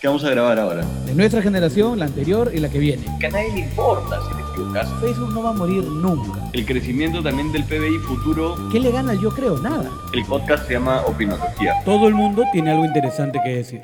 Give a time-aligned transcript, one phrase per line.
[0.00, 0.82] ¿Qué vamos a grabar ahora?
[1.04, 3.04] De nuestra generación, la anterior y la que viene.
[3.20, 4.88] Que a nadie le importa si te equivocas.
[4.98, 6.50] Facebook no va a morir nunca.
[6.54, 8.56] El crecimiento también del PBI futuro.
[8.72, 9.58] ¿Qué le gana yo creo?
[9.58, 9.90] Nada.
[10.14, 11.74] El podcast se llama Opinología.
[11.84, 13.82] Todo el mundo tiene algo interesante que decir.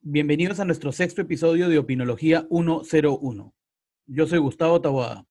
[0.00, 3.54] Bienvenidos a nuestro sexto episodio de Opinología 101.
[4.06, 5.26] Yo soy Gustavo Taboada.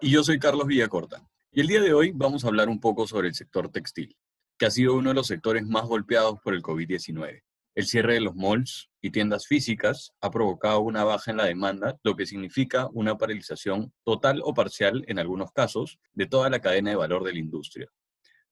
[0.00, 1.28] Y yo soy Carlos Villacorta.
[1.50, 4.16] Y el día de hoy vamos a hablar un poco sobre el sector textil,
[4.56, 7.42] que ha sido uno de los sectores más golpeados por el COVID-19.
[7.74, 11.98] El cierre de los malls y tiendas físicas ha provocado una baja en la demanda,
[12.04, 16.90] lo que significa una paralización total o parcial, en algunos casos, de toda la cadena
[16.90, 17.88] de valor de la industria.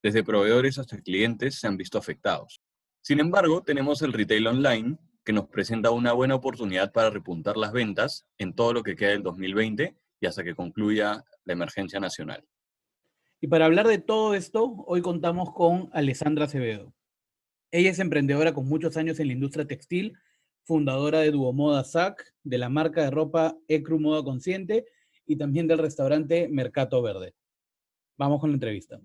[0.03, 2.61] Desde proveedores hasta clientes se han visto afectados.
[3.01, 7.73] Sin embargo, tenemos el retail online, que nos presenta una buena oportunidad para repuntar las
[7.73, 12.45] ventas en todo lo que queda del 2020 y hasta que concluya la emergencia nacional.
[13.41, 16.93] Y para hablar de todo esto, hoy contamos con Alessandra Acevedo.
[17.75, 20.13] Ella es emprendedora con muchos años en la industria textil,
[20.63, 24.85] fundadora de Duomoda SAC, de la marca de ropa Ecru Moda Consciente
[25.25, 27.35] y también del restaurante Mercato Verde.
[28.19, 29.01] Vamos con la entrevista.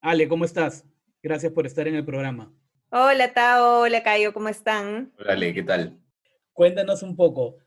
[0.00, 0.84] Ale, ¿cómo estás?
[1.22, 2.52] Gracias por estar en el programa.
[2.90, 5.12] Hola Tao, hola Cayo, ¿cómo están?
[5.16, 5.96] Hola Ale, ¿qué tal?
[6.52, 7.58] Cuéntanos un poco,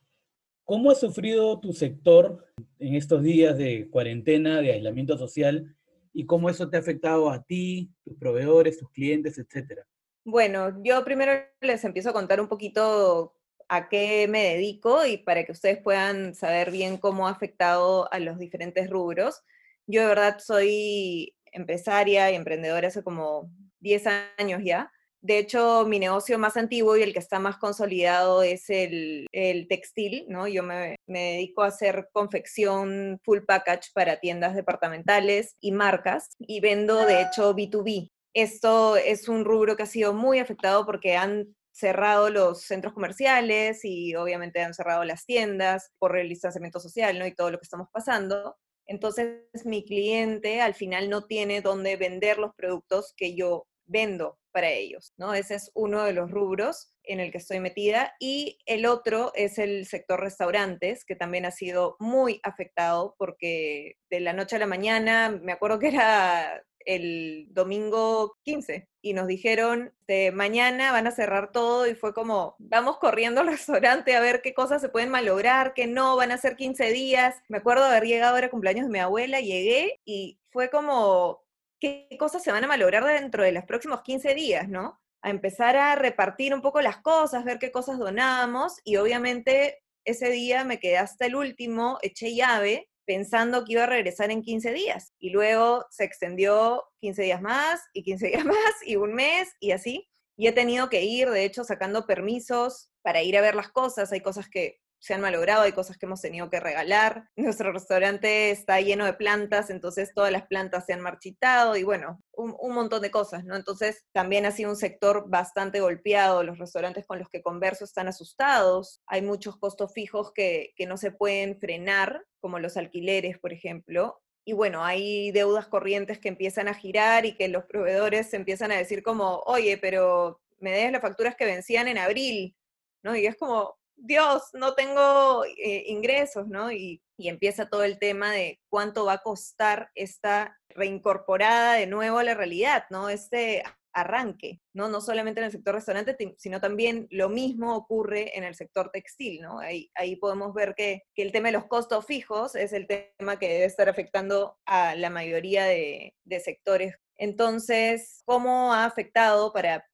[0.65, 2.45] ¿cómo ha sufrido tu sector
[2.77, 5.77] en estos días de cuarentena, de aislamiento social
[6.15, 9.85] y cómo eso te ha afectado a ti, tus proveedores, tus clientes, etcétera.
[10.23, 13.35] Bueno, yo primero les empiezo a contar un poquito
[13.67, 18.19] a qué me dedico y para que ustedes puedan saber bien cómo ha afectado a
[18.19, 19.43] los diferentes rubros.
[19.87, 24.05] Yo de verdad soy empresaria y emprendedora hace como 10
[24.37, 24.91] años ya.
[25.25, 29.25] De hecho, mi negocio más antiguo y el que está más consolidado es el,
[29.67, 30.47] textil, ¿no?
[30.47, 37.07] Yo me, dedico a hacer confección full package para tiendas departamentales y marcas y vendo,
[37.07, 38.11] de hecho, B2B.
[38.35, 43.83] Esto es un rubro que ha sido muy afectado porque han cerrado los centros comerciales
[43.83, 47.25] y obviamente han cerrado las tiendas por el distanciamiento social.
[47.25, 48.57] Y todo lo que estamos pasando.
[48.85, 54.69] Entonces, mi cliente al final no tiene dónde vender los productos que yo vendo para
[54.69, 55.33] ellos, ¿no?
[55.33, 58.15] Ese es uno de los rubros en el que estoy metida.
[58.19, 64.19] Y el otro es el sector restaurantes, que también ha sido muy afectado porque de
[64.21, 69.93] la noche a la mañana, me acuerdo que era el domingo 15 y nos dijeron
[70.07, 74.41] de mañana van a cerrar todo y fue como vamos corriendo al restaurante a ver
[74.41, 77.35] qué cosas se pueden malograr, qué no, van a ser 15 días.
[77.49, 81.43] Me acuerdo haber llegado, era cumpleaños de mi abuela, llegué y fue como
[81.79, 84.99] qué cosas se van a malograr dentro de los próximos 15 días, ¿no?
[85.21, 90.29] A empezar a repartir un poco las cosas, ver qué cosas donábamos y obviamente ese
[90.29, 94.73] día me quedé hasta el último, eché llave pensando que iba a regresar en 15
[94.73, 99.53] días y luego se extendió 15 días más y 15 días más y un mes
[99.59, 100.07] y así.
[100.37, 104.11] Y he tenido que ir, de hecho, sacando permisos para ir a ver las cosas.
[104.11, 107.29] Hay cosas que se han malogrado, hay cosas que hemos tenido que regalar.
[107.35, 112.23] Nuestro restaurante está lleno de plantas, entonces todas las plantas se han marchitado y bueno,
[112.33, 113.55] un, montón de cosas, ¿no?
[113.55, 116.43] Entonces también ha sido un sector bastante golpeado.
[116.43, 119.01] Los restaurantes con los que converso están asustados.
[119.05, 124.19] Hay muchos costos fijos que, que no se pueden frenar, como los alquileres, por ejemplo.
[124.43, 128.77] Y bueno, hay deudas corrientes que empiezan a girar y que los proveedores empiezan a
[128.77, 132.55] decir como, oye, pero me des las facturas que vencían en abril,
[133.03, 133.15] ¿no?
[133.15, 136.71] Y es como, Dios, no tengo eh, ingresos, ¿no?
[136.71, 142.25] Y, empieza todo el tema de cuánto va a costar esta reincorporada de nuevo a
[142.25, 143.07] la realidad, ¿no?
[143.07, 143.63] Este
[143.93, 144.89] arranque, ¿no?
[144.89, 149.41] No solamente en el sector restaurante, sino también lo mismo ocurre en el sector textil,
[149.41, 149.59] ¿no?
[149.59, 153.47] Ahí, ahí podemos ver que, el tema de los costos fijos es el tema que
[153.47, 159.85] debe estar afectando a la mayoría de, de sectores entonces, ¿cómo ha afectado, para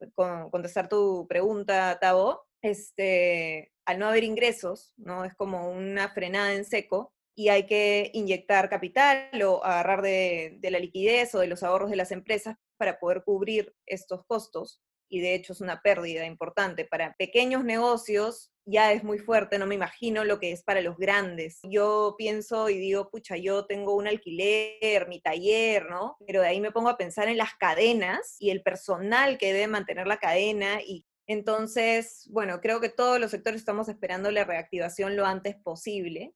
[0.52, 5.26] contestar tu pregunta, Tavo, este, al no haber ingresos, ¿no?
[5.26, 10.80] Es como una frenada en seco y hay que inyectar capital o agarrar de, la
[10.80, 14.82] liquidez o de los ahorros de las empresas para poder cubrir estos costos.
[15.10, 16.86] Y de hecho es una pérdida importante.
[16.86, 20.98] Para pequeños negocios ya es muy fuerte, no me imagino lo que es para los
[20.98, 21.60] grandes.
[21.64, 26.16] Yo pienso y digo, pucha, yo tengo un alquiler, mi taller, ¿no?
[26.26, 29.68] Pero de ahí me pongo a pensar en las cadenas y el personal que debe
[29.68, 35.16] mantener la cadena y entonces, bueno, creo que todos los sectores estamos esperando la reactivación
[35.16, 36.34] lo antes posible.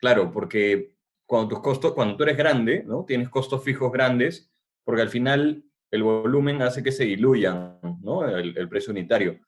[0.00, 0.96] Claro, porque
[1.26, 3.04] cuando tus costos, cuando tú eres grande, ¿no?
[3.04, 4.50] Tienes costos fijos grandes,
[4.84, 8.26] porque al final el volumen hace que se diluyan, ¿no?
[8.26, 9.38] El, precio unitario.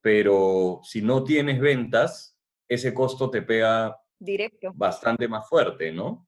[0.00, 2.38] Pero si no tienes ventas,
[2.68, 4.72] ese costo te pega Directo.
[4.74, 6.26] bastante más fuerte, ¿no?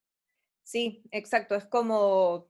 [0.65, 1.55] Sí, exacto.
[1.55, 2.49] Es como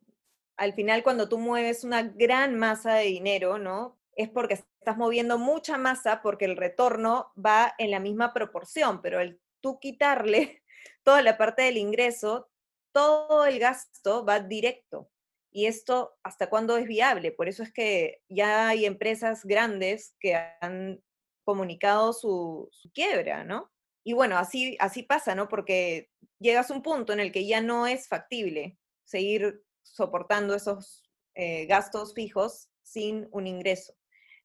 [0.57, 3.99] al final cuando tú mueves una gran masa de dinero, ¿no?
[4.15, 9.21] Es porque estás moviendo mucha masa porque el retorno va en la misma proporción, pero
[9.21, 10.65] el tú quitarle
[11.05, 12.51] toda la parte del ingreso,
[12.93, 15.09] todo el gasto va directo.
[15.53, 17.31] Y esto, ¿hasta cuándo es viable?
[17.31, 21.01] Por eso es que ya hay empresas grandes que han
[21.45, 23.71] comunicado su, quiebra, ¿no?
[24.03, 25.49] Y bueno, así, así pasa, ¿no?
[25.49, 31.09] Porque llegas a un punto en el que ya no es factible seguir soportando esos
[31.35, 33.95] eh, gastos fijos sin un ingreso.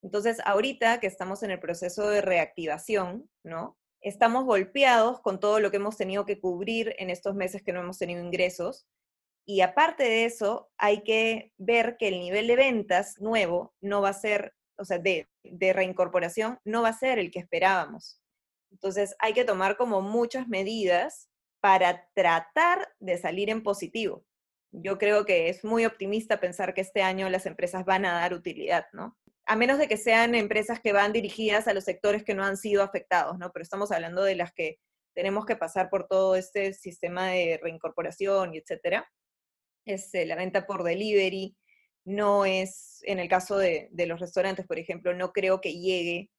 [0.02, 3.78] Entonces, ahorita que estamos en el proceso de reactivación, ¿no?
[4.02, 7.82] Estamos golpeados con todo lo que hemos tenido que cubrir en estos meses que no
[7.82, 8.88] hemos tenido ingresos.
[9.46, 14.10] Y aparte de eso, hay que ver que el nivel de ventas nuevo no va
[14.10, 18.22] a ser, o sea, de, de reincorporación, no va a ser el que esperábamos.
[18.72, 21.30] Entonces, hay que tomar como muchas medidas
[21.62, 24.24] para tratar de salir en positivo
[24.72, 28.34] yo creo que es muy optimista pensar que este año las empresas van a dar
[28.34, 29.18] utilidad, ¿no?
[29.48, 32.58] A menos de que sean empresas que van dirigidas a los sectores que no han
[32.58, 33.52] sido afectados, ¿no?
[33.52, 34.80] Pero estamos hablando de las que
[35.16, 39.10] tenemos que pasar por todo este sistema de reincorporación y etcétera.
[39.86, 41.56] Es la venta por delivery,
[42.06, 46.30] no es, en el caso de, de los restaurantes, por ejemplo, no creo que llegue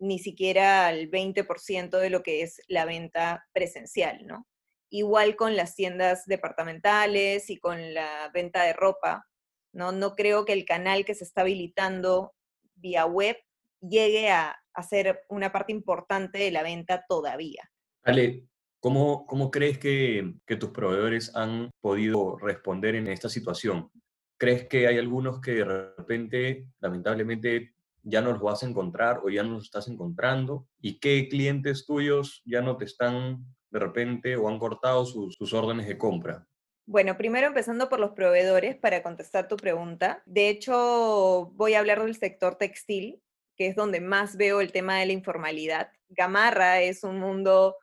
[0.00, 4.46] ni siquiera al 20% de lo que es la venta presencial, ¿no?
[4.94, 9.26] igual con las tiendas departamentales y con la venta de ropa.
[9.74, 9.92] ¿No?
[9.92, 12.32] no creo que el canal que se está habilitando
[12.76, 13.36] vía web
[13.80, 14.56] llegue a,
[14.88, 17.70] ser una parte importante de la venta todavía.
[18.02, 18.48] Ale,
[18.80, 23.90] ¿cómo, crees que tus proveedores han podido responder en esta situación?
[24.36, 29.30] ¿Crees que hay algunos que de repente, lamentablemente, ya no los vas a encontrar o
[29.30, 30.66] ya no los estás encontrando?
[30.80, 35.86] ¿Y qué clientes tuyos ya no te están de repente o han cortado sus, órdenes
[35.86, 36.46] de compra?
[36.86, 40.22] Bueno, primero empezando por los proveedores para contestar tu pregunta.
[40.26, 43.22] De hecho, voy a hablar del sector textil,
[43.56, 45.90] que es donde más veo el tema de la informalidad.
[46.10, 47.76] Gamarra es un mundo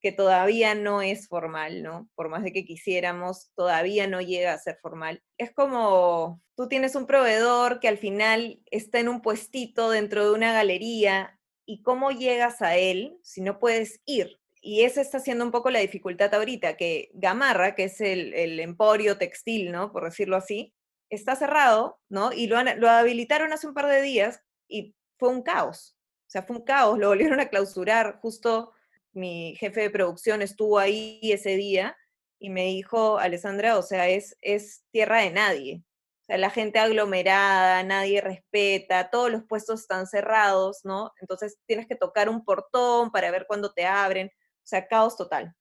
[0.00, 2.08] que todavía no es formal, ¿no?
[2.14, 5.22] Por más de que quisiéramos, todavía no llega a ser formal.
[5.36, 10.32] Es como tú tienes un proveedor que al final está en un puestito dentro de
[10.32, 15.44] una galería y cómo llegas a él si no puedes ir y esa está siendo
[15.44, 19.92] un poco la dificultad ahorita, que Gamarra, que es el, emporio textil, ¿no?
[19.92, 20.74] Por decirlo así,
[21.10, 22.32] está cerrado, ¿no?
[22.32, 25.98] Y lo, lo habilitaron hace un par de días y fue un caos.
[26.26, 28.18] O sea, fue un caos, lo volvieron a clausurar.
[28.22, 28.72] Justo
[29.12, 31.94] mi jefe de producción estuvo ahí ese día
[32.38, 35.84] y me dijo, Alessandra, o sea, es, es tierra de nadie.
[36.22, 41.12] O sea, la gente aglomerada, nadie respeta, todos los puestos están cerrados, ¿no?
[41.20, 44.30] Entonces tienes que tocar un portón para ver cuándo te abren.
[44.64, 45.54] O sea, caos total.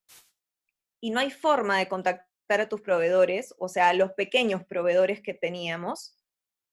[1.01, 5.21] Y no hay forma de contactar a tus proveedores, o sea, a los pequeños proveedores
[5.21, 6.15] que teníamos,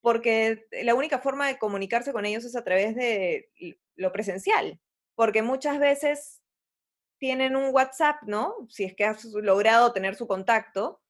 [0.01, 3.51] porque la única forma de comunicarse con ellos es a través de
[3.97, 4.81] lo presencial,
[5.15, 6.41] porque muchas veces
[7.19, 8.55] tienen un WhatsApp, ¿no?
[8.69, 11.03] Si es que has logrado tener su contacto,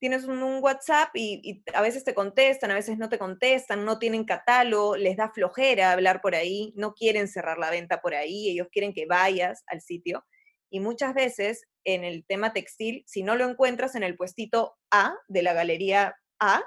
[0.00, 3.98] tienes un, WhatsApp y, y, a veces te contestan, a veces no te contestan, no
[3.98, 8.50] tienen catálogo, les da flojera hablar por ahí, no quieren cerrar la venta por ahí,
[8.50, 10.24] ellos quieren que vayas al sitio.
[10.70, 15.14] Y muchas veces en el tema textil, si no lo encuentras en el puestito A
[15.28, 16.62] de la galería A,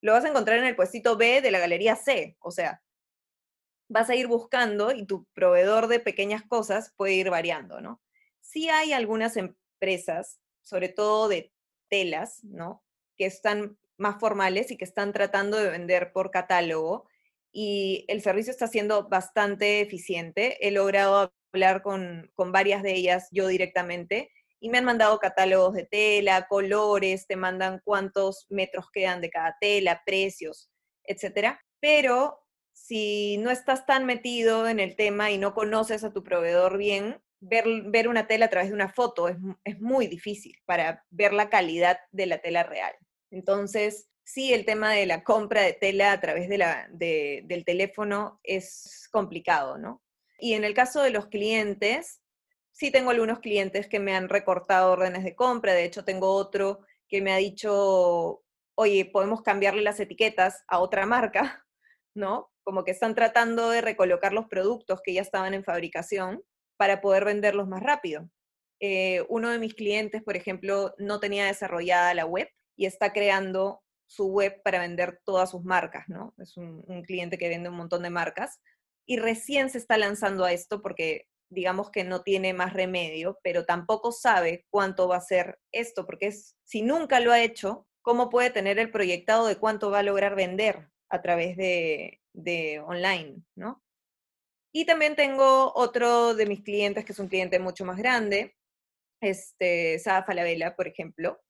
[0.00, 2.36] lo vas a encontrar en el puestito B de la galería C.
[2.40, 2.82] O sea,
[3.88, 8.02] vas a ir buscando y tu proveedor de pequeñas cosas puede ir variando, ¿no?
[8.40, 11.52] Sí hay algunas empresas, sobre todo de
[11.88, 12.84] telas, ¿no?
[13.16, 17.08] Que están más formales y que están tratando de vender por catálogo
[17.50, 20.66] y el servicio está siendo bastante eficiente.
[20.66, 25.84] He logrado hablar con, varias de ellas yo directamente y me han mandado catálogos de
[25.84, 30.70] tela, colores, te mandan cuántos metros quedan de cada tela, precios,
[31.04, 31.60] etcétera.
[31.80, 32.40] Pero
[32.72, 37.22] si no estás tan metido en el tema y no conoces a tu proveedor bien,
[37.40, 41.32] ver, ver una tela a través de una foto es, es muy difícil para ver
[41.32, 42.94] la calidad de la tela real.
[43.30, 48.40] Entonces, sí, el tema de la compra de tela a través de la, del teléfono
[48.42, 50.02] es complicado, ¿no?
[50.38, 52.22] Y en el caso de los clientes,
[52.78, 56.80] sí tengo algunos clientes que me han recortado órdenes de compra, de hecho tengo otro
[57.08, 58.42] que me ha dicho,
[58.76, 61.66] oye, podemos cambiarle las etiquetas a otra marca,
[62.14, 62.50] ¿no?
[62.62, 66.42] Como que están tratando de recolocar los productos que ya estaban en fabricación
[66.76, 68.30] para poder venderlos más rápido.
[68.80, 73.82] Eh, uno de mis clientes, por ejemplo, no tenía desarrollada la web y está creando
[74.06, 76.32] su web para vender todas sus marcas, ¿no?
[76.38, 78.60] Es un, un cliente que vende un montón de marcas
[79.08, 83.64] y recién se está lanzando a esto porque digamos que no tiene más remedio, pero
[83.64, 88.28] tampoco sabe cuánto va a ser esto, porque es, si nunca lo ha hecho, cómo
[88.28, 93.42] puede tener el proyectado de cuánto va a lograr vender a través de, de online,
[93.56, 93.82] ¿no?
[94.74, 98.54] Y también tengo otro de mis clientes, que es un cliente mucho más grande,
[99.22, 101.40] este, Falabella, por ejemplo,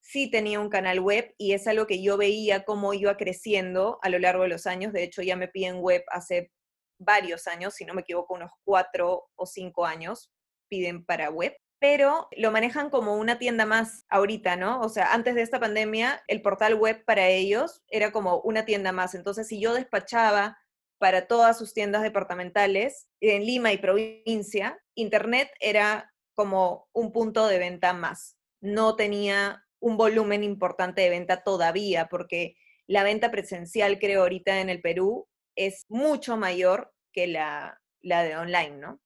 [0.00, 4.08] sí tenía un canal web y es algo que yo veía cómo iba creciendo a
[4.08, 4.92] lo largo de los años.
[4.92, 6.50] De hecho, ya me piden web hace
[6.98, 10.30] varios años, si no me equivoco, unos cuatro o cinco años
[10.68, 14.80] piden para web, pero lo manejan como una tienda más ahorita, ¿no?
[14.80, 18.92] O sea, antes de esta pandemia, el portal web para ellos era como una tienda
[18.92, 19.14] más.
[19.14, 20.56] Entonces, si yo despachaba
[20.98, 27.58] para todas sus tiendas departamentales en Lima y provincia, Internet era como un punto de
[27.58, 28.38] venta más.
[28.62, 34.70] No tenía un volumen importante de venta todavía, porque la venta presencial, creo, ahorita en
[34.70, 39.00] el Perú es mucho mayor que la, la de online, ¿no?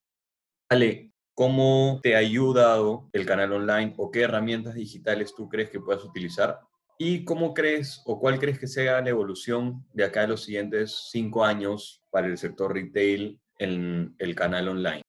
[0.69, 5.79] Ale, ¿cómo te ha ayudado el canal online o qué herramientas digitales tú crees que
[5.79, 6.59] puedas utilizar?
[6.97, 11.07] ¿Y cómo crees o cuál crees que sea la evolución de acá en los siguientes
[11.11, 15.01] cinco años para el sector retail en el canal online?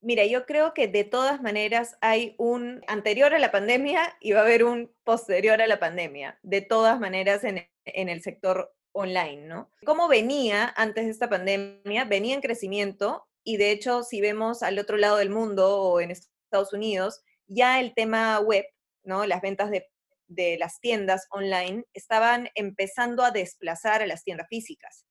[0.00, 4.40] Mira, yo creo que de todas maneras hay un anterior a la pandemia y va
[4.40, 9.70] a haber un posterior a la pandemia, de todas maneras en, el sector online, ¿no?
[9.84, 12.04] ¿Cómo venía antes de esta pandemia?
[12.04, 16.10] Venía en crecimiento y de hecho si vemos al otro lado del mundo o en
[16.10, 18.64] Estados Unidos, ya el tema web,
[19.04, 19.26] ¿no?
[19.26, 19.88] Las ventas de,
[20.28, 25.04] de las tiendas online estaban empezando a desplazar a las tiendas físicas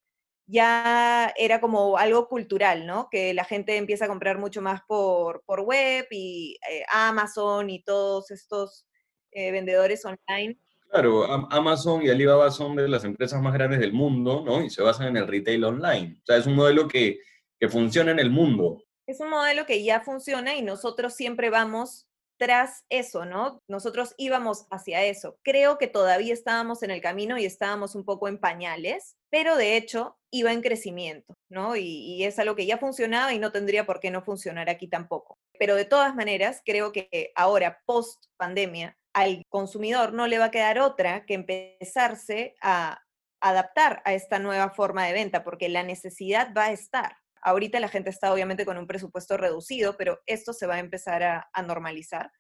[0.52, 3.08] ya era como algo cultural, ¿no?
[3.10, 7.82] Que la gente empieza a comprar mucho más por, por web y eh, Amazon y
[7.84, 8.86] todos estos
[9.32, 10.60] eh, vendedores online.
[10.92, 14.62] Claro, Amazon y Alibaba son de las empresas más grandes del mundo, ¿no?
[14.62, 16.18] Y se basan en el retail online.
[16.22, 17.20] O sea, es un modelo que,
[17.58, 18.84] que funciona en el mundo.
[19.08, 22.08] Es un modelo que ya funciona y nosotros siempre vamos
[22.42, 23.62] tras eso, ¿no?
[23.68, 25.38] Nosotros íbamos hacia eso.
[25.44, 29.78] Creo que todavía estábamos en el camino y estábamos un poco en pañales, pero de
[29.78, 31.76] hecho iba en crecimiento, ¿no?
[31.76, 35.38] Y, es algo que ya funcionaba y no tendría por qué no funcionar aquí tampoco.
[35.60, 40.52] Pero de todas maneras, creo que ahora, post pandemia, al consumidor no le va a
[40.52, 43.02] quedar otra que empezarse a
[43.42, 47.18] adaptar a esta nueva forma de venta, porque la necesidad va a estar.
[47.42, 51.24] Ahorita la gente está obviamente con un presupuesto reducido, pero esto se va a empezar
[51.24, 52.32] a, normalizar.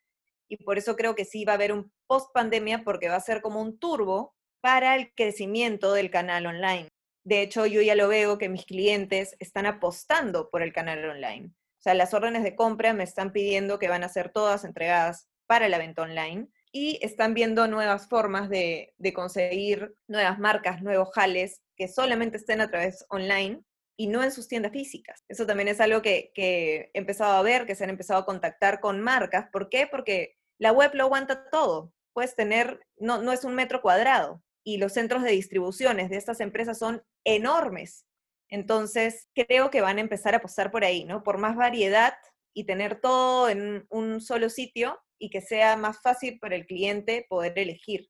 [0.47, 3.21] Y por eso creo que sí va a haber un post pandemia porque va a
[3.21, 6.87] ser como un turbo para el crecimiento del canal online.
[7.23, 11.47] De hecho, yo ya lo veo que mis clientes están apostando por el canal online.
[11.47, 15.29] O sea, las órdenes de compra me están pidiendo que van a ser todas entregadas
[15.47, 21.61] para la venta online y están viendo nuevas formas de, conseguir nuevas marcas, nuevos jales
[21.75, 23.63] que solamente estén a través online
[23.97, 25.23] y no en sus tiendas físicas.
[25.27, 28.79] Eso también es algo que, he empezado a ver, que se han empezado a contactar
[28.79, 29.49] con marcas.
[29.51, 29.87] ¿Por qué?
[29.87, 31.93] Porque la web lo aguanta todo.
[32.13, 36.39] Puedes tener, no, no es un metro cuadrado y los centros de distribuciones de estas
[36.39, 38.05] empresas son enormes.
[38.49, 41.23] Entonces, creo que van a empezar a apostar por ahí, ¿no?
[41.23, 42.13] Por más variedad
[42.53, 47.25] y tener todo en un solo sitio y que sea más fácil para el cliente
[47.29, 48.09] poder elegir.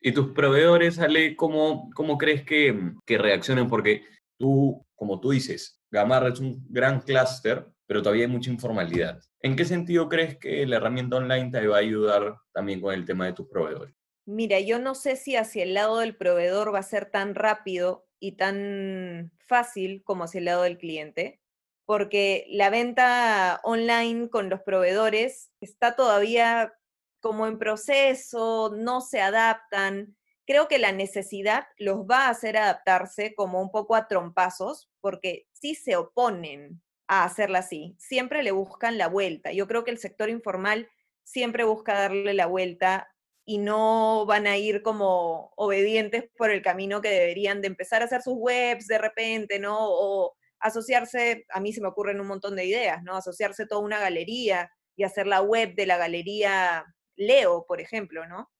[0.00, 3.68] ¿Y tus proveedores, Ale, cómo, cómo crees que, que reaccionen?
[3.68, 4.04] Porque
[4.38, 9.20] tú, como tú dices, Gamarra es un gran clúster, pero todavía hay mucha informalidad.
[9.42, 13.04] ¿En qué sentido crees que la herramienta online te va a ayudar también con el
[13.04, 13.94] tema de tus proveedores?
[14.24, 18.06] Mira, yo no sé si hacia el lado del proveedor va a ser tan rápido
[18.18, 21.39] y tan fácil como hacia el lado del cliente,
[21.86, 26.72] porque la venta online con los proveedores está todavía
[27.20, 30.16] como en proceso, no se adaptan
[30.50, 35.46] creo que la necesidad los va a hacer adaptarse como un poco a trompazos, porque
[35.52, 39.52] si se oponen a hacerla así, siempre le buscan la vuelta.
[39.52, 40.90] Yo creo que el sector informal
[41.22, 47.00] siempre busca darle la vuelta y no van a ir como obedientes por el camino
[47.00, 50.32] que deberían de empezar a hacer sus webs de repente, ¿no?
[50.60, 53.16] Asociarse, a mí se me ocurren un montón de ideas, ¿no?
[53.16, 56.84] Asociarse toda una galería y hacer la web de la galería
[57.16, 58.50] Leo, por ejemplo, ¿no?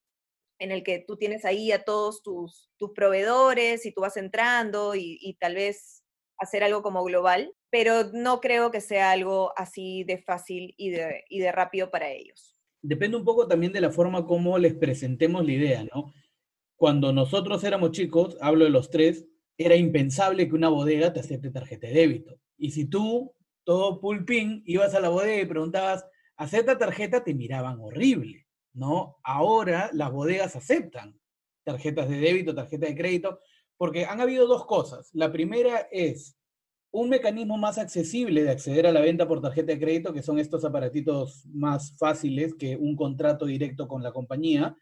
[0.61, 4.95] en el que tú tienes ahí a todos tus, tus proveedores y tú vas entrando
[4.95, 6.05] y, tal vez
[6.39, 11.25] hacer algo como global, pero no creo que sea algo así de fácil y de,
[11.29, 12.57] y de rápido para ellos.
[12.83, 16.13] Depende un poco también de la forma como les presentemos la idea, ¿no?
[16.77, 19.27] Cuando nosotros éramos chicos, hablo de los tres,
[19.63, 22.41] era impensable que una bodega te acepte tarjeta de débito.
[22.57, 27.23] Y si tú, todo pulpín, ibas a la bodega y preguntabas, ¿acepta tarjeta?
[27.23, 28.47] Te miraban horrible.
[28.73, 29.19] ¿no?
[29.23, 31.15] Ahora las bodegas aceptan
[31.63, 33.41] tarjetas de débito, tarjeta de crédito,
[33.77, 35.11] porque han habido dos cosas.
[35.13, 36.39] La primera es
[36.91, 40.39] un mecanismo más accesible de acceder a la venta por tarjeta de crédito, que son
[40.39, 44.75] estos aparatitos más fáciles que un contrato directo con la compañía.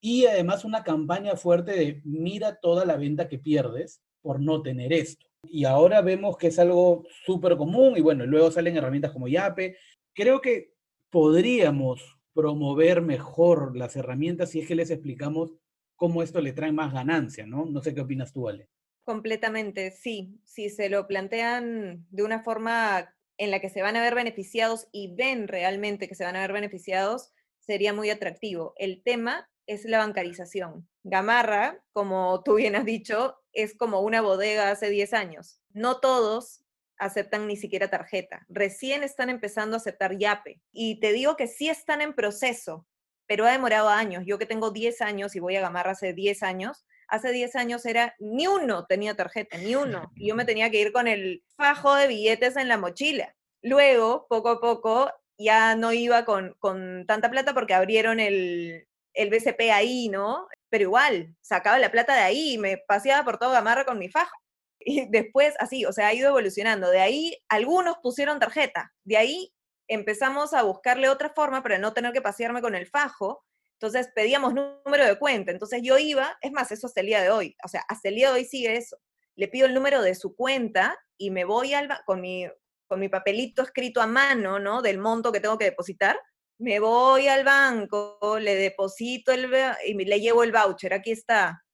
[0.00, 4.90] y además una campaña fuerte de mira toda la venta que pierdes por no tener
[4.94, 5.26] esto.
[5.42, 9.76] Y ahora vemos que es algo súper común y bueno, luego salen herramientas como Yape.
[10.14, 10.72] Creo que
[11.10, 15.52] podríamos promover mejor las herramientas si es que les explicamos
[15.94, 17.66] cómo esto le trae más ganancia, ¿no?
[17.66, 18.70] No sé qué opinas tú, Ale.
[19.04, 20.40] Completamente, sí.
[20.42, 24.88] Si se lo plantean de una forma en la que se van a ver beneficiados
[24.90, 28.72] y ven realmente que se van a ver beneficiados, sería muy atractivo.
[28.78, 30.88] El tema es la bancarización.
[31.02, 35.60] Gamarra, como tú bien has dicho, es como una bodega hace 10 años.
[35.72, 36.64] No todos
[36.98, 38.44] aceptan ni siquiera tarjeta.
[38.48, 40.60] Recién están empezando a aceptar Yape.
[40.72, 42.86] Y te digo que sí están en proceso,
[43.26, 44.24] pero ha demorado años.
[44.26, 47.86] Yo que tengo 10 años y voy a Gamarra hace 10 años, hace 10 años
[47.86, 50.12] era ni uno tenía tarjeta, ni uno.
[50.16, 53.34] Yo me tenía que ir con el fajo de billetes en la mochila.
[53.62, 59.30] Luego, poco a poco, ya no iba con, con tanta plata porque abrieron el, el
[59.30, 60.46] BCP ahí, ¿no?
[60.74, 64.08] Pero igual, sacaba la plata de ahí y me paseaba por todo Gamarra con mi
[64.08, 64.36] fajo.
[64.80, 66.90] Y después, así, o sea, ha ido evolucionando.
[66.90, 68.92] De ahí, algunos pusieron tarjeta.
[69.04, 69.54] De ahí
[69.86, 73.44] empezamos a buscarle otra forma para no tener que pasearme con el fajo.
[73.74, 75.52] Entonces pedíamos número de cuenta.
[75.52, 77.54] Entonces yo iba, es más, eso hasta el día de hoy.
[77.64, 78.96] O sea, hasta el día de hoy sigue eso.
[79.36, 82.48] Le pido el número de su cuenta y me voy al con mi,
[82.88, 84.82] con mi papelito escrito a mano, ¿no?
[84.82, 86.18] Del monto que tengo que depositar
[86.58, 89.50] me voy al banco, le deposito el,
[89.86, 91.64] y le llevo el voucher, aquí está.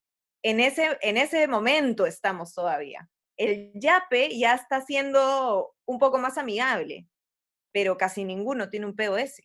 [0.43, 3.09] En ese, en ese momento estamos todavía.
[3.37, 7.09] El YAPE ya está siendo un poco más amigable,
[7.73, 9.43] pero casi ninguno tiene un POS.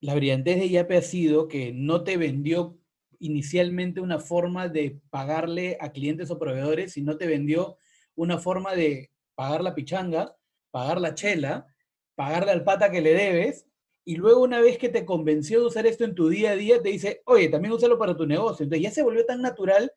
[0.00, 2.78] La brillantez de YAPE ha sido que no te vendió
[3.18, 7.78] inicialmente una forma de pagarle a clientes o proveedores, sino te vendió
[8.14, 10.36] una forma de pagar la pichanga,
[10.70, 11.66] pagar la chela,
[12.14, 13.66] pagarle al pata que le debes
[14.08, 16.80] y luego una vez que te convenció de usar esto en tu día a día,
[16.80, 18.62] te dice, oye, también úsalo para tu negocio.
[18.62, 19.92] Entonces ya se volvió tan natural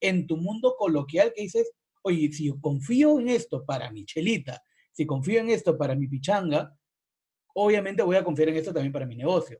[0.00, 5.06] en tu mundo coloquial que dices, oye, si confío en esto para mi chelita, si
[5.06, 6.76] confío en esto para mi pichanga,
[7.54, 9.58] obviamente voy a confiar en esto también para mi negocio.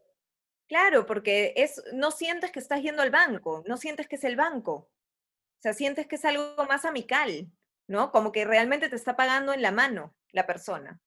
[0.68, 4.36] Claro, porque es, no sientes que estás yendo al banco, no sientes que es el
[4.36, 4.74] banco.
[4.74, 7.50] O sea, sientes que es algo más amical,
[7.88, 8.12] ¿no?
[8.12, 11.00] Como que realmente te está pagando en la mano la persona.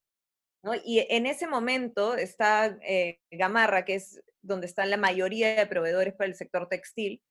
[0.75, 6.13] Y en ese momento está eh, Gamarra, que es donde están la mayoría de proveedores
[6.13, 7.21] para el sector textil.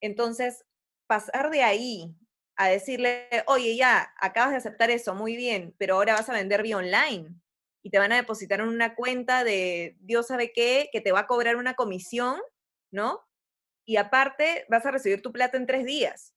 [0.00, 0.64] Entonces,
[1.06, 2.14] pasar de ahí
[2.56, 6.62] a decirle, oye, ya, acabas de aceptar eso, muy bien, pero ahora vas a vender
[6.62, 7.34] vía online
[7.82, 11.20] y te van a depositar en una cuenta de Dios sabe qué, que te va
[11.20, 12.40] a cobrar una comisión,
[12.92, 13.20] ¿no?
[13.86, 16.34] Y aparte vas a recibir tu plata en tres días.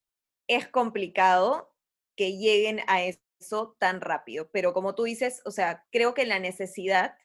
[0.48, 1.74] Es complicado
[2.18, 4.50] que lleguen a eso eso tan rápido.
[4.52, 7.18] Pero como tú dices, o sea, creo que la necesidad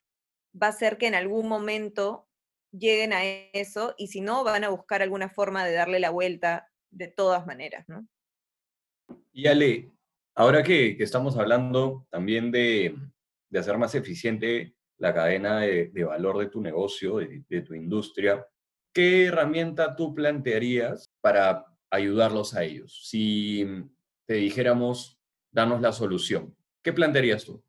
[0.61, 2.29] va a ser que en algún momento
[2.73, 6.71] lleguen a eso y si no, van a buscar alguna forma de darle la vuelta
[6.91, 8.07] de todas maneras, ¿no?
[9.33, 9.91] Y Ale,
[10.35, 12.97] ahora que, estamos hablando también de,
[13.55, 18.47] hacer más eficiente la cadena de, valor de tu negocio, de, de tu industria,
[18.95, 23.07] ¿qué herramienta tú plantearías para ayudarlos a ellos?
[23.09, 23.67] Si
[24.27, 25.22] te dijéramos,
[25.53, 26.57] danos la solución.
[26.83, 27.63] ¿Qué plantearías tú?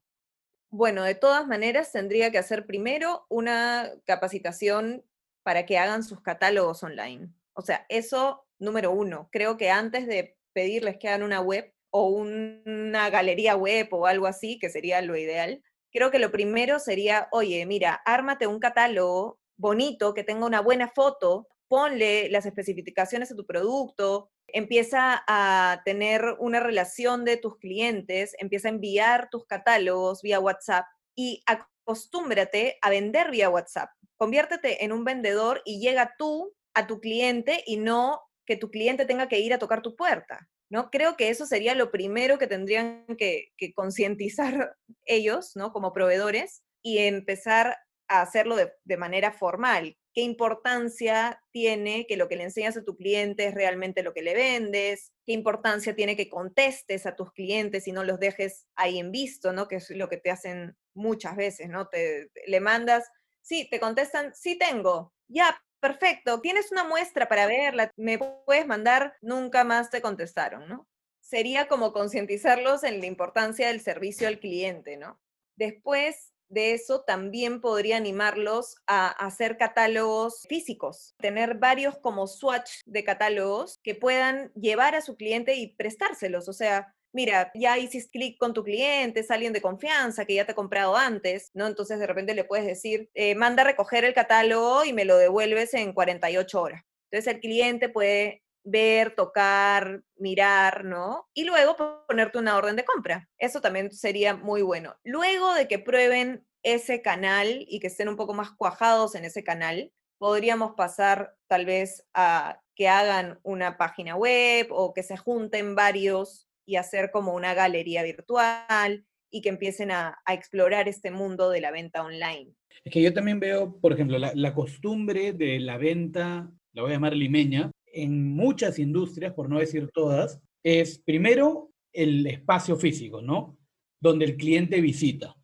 [0.72, 5.06] Bueno, de todas maneras tendría que hacer primero una capacitación
[5.44, 7.30] para que hagan sus catálogos online.
[7.54, 9.30] O sea, eso número uno.
[9.32, 14.26] Creo que antes de pedirles que hagan una web o una galería web o algo
[14.26, 19.40] así, que sería lo ideal, creo que lo primero sería, oye, mira, ármate un catálogo
[19.58, 26.36] bonito, que tenga una buena foto, ponle las especificaciones de tu producto, empieza a tener
[26.40, 32.90] una relación de tus clientes, empieza a enviar tus catálogos vía WhatsApp y acostúmbrate a
[32.90, 33.90] vender vía WhatsApp.
[34.18, 39.06] Conviértete en un vendedor y llega tú a tu cliente y no que tu cliente
[39.06, 40.50] tenga que ir a tocar tu puerta.
[40.70, 40.90] ¿no?
[40.90, 44.76] Creo que eso sería lo primero que tendrían que, concientizar
[45.06, 45.72] ellos, ¿no?
[45.72, 47.78] Como proveedores y empezar
[48.08, 52.96] a hacerlo de manera formal qué importancia tiene que lo que le enseñas a tu
[52.96, 57.88] cliente es realmente lo que le vendes, qué importancia tiene que contestes a tus clientes
[57.88, 59.68] y no los dejes ahí en visto, ¿no?
[59.68, 61.88] Que es lo que te hacen muchas veces, ¿no?
[61.88, 63.10] Te, le mandas,
[63.42, 69.16] sí, te contestan, sí tengo, ya, perfecto, tienes una muestra para verla, me puedes mandar,
[69.22, 70.88] nunca más te contestaron, ¿no?
[71.22, 75.20] Sería como concientizarlos en la importancia del servicio al cliente, ¿no?
[75.56, 83.04] Después, de eso también podría animarlos a hacer catálogos físicos, tener varios como swatch de
[83.04, 86.48] catálogos que puedan llevar a su cliente y prestárselos.
[86.48, 90.46] O sea, mira, ya hiciste clic con tu cliente, es alguien de confianza que ya
[90.46, 91.68] te ha comprado antes, ¿no?
[91.68, 95.18] Entonces de repente le puedes decir, eh, manda a recoger el catálogo y me lo
[95.18, 96.84] devuelves en 48 horas.
[97.12, 101.28] Entonces el cliente puede ver, tocar, mirar, ¿no?
[101.34, 101.76] Y luego
[102.08, 103.30] ponerte una orden de compra.
[103.38, 104.96] Eso también sería muy bueno.
[105.04, 109.44] Luego de que prueben ese canal y que estén un poco más cuajados en ese
[109.44, 115.76] canal, podríamos pasar tal vez a que hagan una página web o que se junten
[115.76, 121.60] varios y hacer como una galería virtual y que empiecen a, explorar este mundo de
[121.60, 122.54] la venta online.
[122.84, 126.92] Es que yo también veo, por ejemplo, la, la, costumbre de la venta, la voy
[126.92, 133.22] a llamar limeña, en muchas industrias, por no decir todas, es primero el espacio físico,
[133.22, 133.58] ¿no?
[134.02, 135.36] Donde el cliente visita.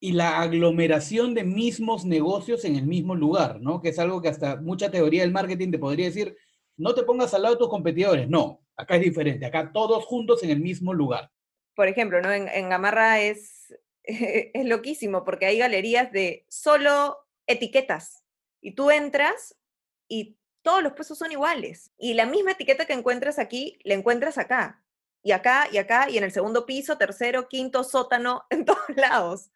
[0.00, 3.82] Y la aglomeración de mismos negocios en el mismo lugar, ¿no?
[3.82, 6.34] Que es algo que hasta mucha teoría del marketing te podría decir,
[6.78, 8.28] no te pongas al lado de tus competidores.
[8.28, 9.44] No, acá es diferente.
[9.44, 11.30] Acá todos juntos en el mismo lugar.
[11.76, 12.32] Por ejemplo, ¿no?
[12.32, 18.24] En, Gamarra es, es loquísimo porque hay galerías de solo etiquetas.
[18.62, 19.56] Y tú entras
[20.08, 21.92] y todos los puestos son iguales.
[21.98, 24.82] Y la misma etiqueta que encuentras aquí, la encuentras acá.
[25.22, 29.50] Y acá, y acá, y en el segundo piso, tercero, quinto, sótano, en todos lados,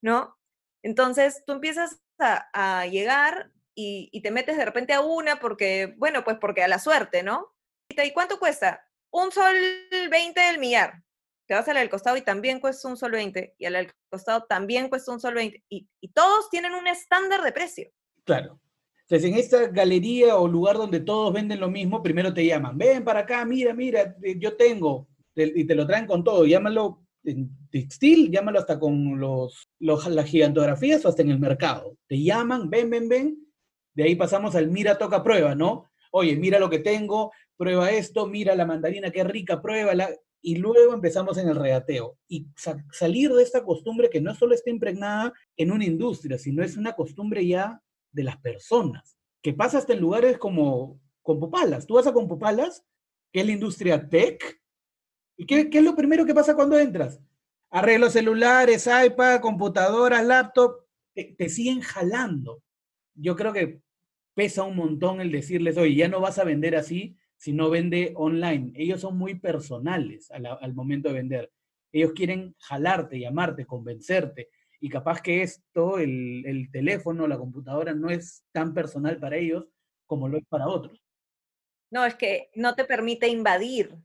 [0.00, 0.36] ¿no?
[0.82, 6.38] Entonces tú empiezas a, llegar y, te metes de repente a una porque, bueno, pues
[6.40, 7.54] porque a la suerte, ¿no?
[7.88, 8.88] ¿Y cuánto cuesta?
[9.10, 9.54] Un sol
[10.10, 11.02] 20 del millar.
[11.46, 13.78] Te vas a la del costado y también cuesta un sol 20, y a la
[13.78, 17.90] del costado también cuesta un sol 20, y, y todos tienen un estándar de precio.
[18.24, 18.60] Claro.
[19.08, 23.04] Entonces, en esta galería o lugar donde todos venden lo mismo, primero te llaman, ven
[23.04, 27.50] para acá, mira, mira, eh, yo tengo, y te lo traen con todo, llámalo en
[27.70, 31.96] textil, llámalo hasta con los, las gigantografías o hasta en el mercado.
[32.08, 33.38] Te llaman, ven, ven, ven,
[33.94, 35.84] de ahí pasamos al mira, toca, prueba, ¿no?
[36.10, 40.10] Oye, mira lo que tengo, prueba esto, mira la mandarina, qué rica, pruébala,
[40.42, 42.18] y luego empezamos en el regateo.
[42.28, 42.48] Y
[42.90, 46.94] salir de esta costumbre que no solo está impregnada en una industria, sino es una
[46.94, 47.80] costumbre ya
[48.16, 51.86] de las personas, que pasa hasta en lugares como Compopalas.
[51.86, 52.84] Tú vas a Compopalas,
[53.32, 54.60] que es la industria tech,
[55.36, 57.20] ¿y qué, es lo primero que pasa cuando entras?
[57.70, 62.62] Arreglos celulares, iPad, computadoras, laptop, te, siguen jalando.
[63.14, 63.82] Yo creo que
[64.34, 68.14] pesa un montón el decirles, oye, ya no vas a vender así si no vende
[68.16, 68.72] online.
[68.76, 71.52] Ellos son muy personales al momento de vender.
[71.92, 74.48] Ellos quieren jalarte, llamarte, convencerte
[74.80, 79.66] y capaz que esto, el, el teléfono, la computadora, no es tan personal para ellos
[80.06, 81.02] como lo es para otros.
[81.90, 83.96] No, es que no te permite invadir.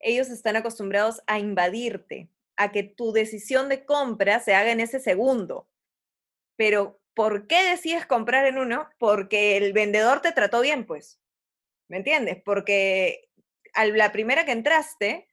[0.00, 5.00] Ellos están acostumbrados a invadirte, a que tu decisión de compra se haga en ese
[5.00, 5.68] segundo.
[6.56, 8.88] Pero, ¿por qué decides comprar en uno?
[8.98, 11.20] Porque el vendedor te trató bien, pues.
[11.88, 12.40] ¿Me entiendes?
[12.44, 13.28] Porque
[13.74, 15.28] a la primera que entraste,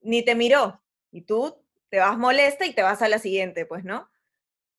[0.00, 0.82] ni te miró.
[1.10, 4.08] Y tú te vas molesta y te vas a la siguiente, pues, ¿no?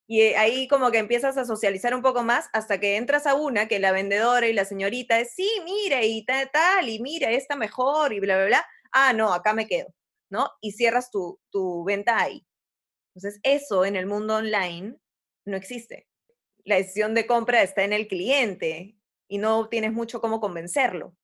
[0.08, 3.36] Y eh, ahí como que empiezas a socializar un poco más hasta que entras a
[3.36, 7.32] una que la vendedora y la señorita es, sí, mire, y tal, tal, y mira,
[7.32, 8.66] esta mejor, y bla, bla, bla.
[8.92, 9.94] Ah, no, acá me quedo,
[10.30, 10.50] ¿no?
[10.62, 12.46] Y cierras tu, tu venta ahí.
[13.16, 14.98] Entonces, eso en el mundo online
[15.46, 16.08] no existe.
[16.66, 18.98] La decisión de compra está en el cliente
[19.30, 21.16] y no tienes mucho cómo convencerlo.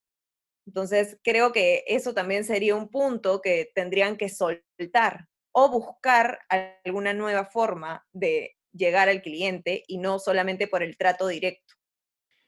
[0.65, 7.13] Entonces, creo que eso también sería un punto que tendrían que soltar o buscar alguna
[7.13, 11.73] nueva forma de llegar al cliente y no solamente por el trato directo.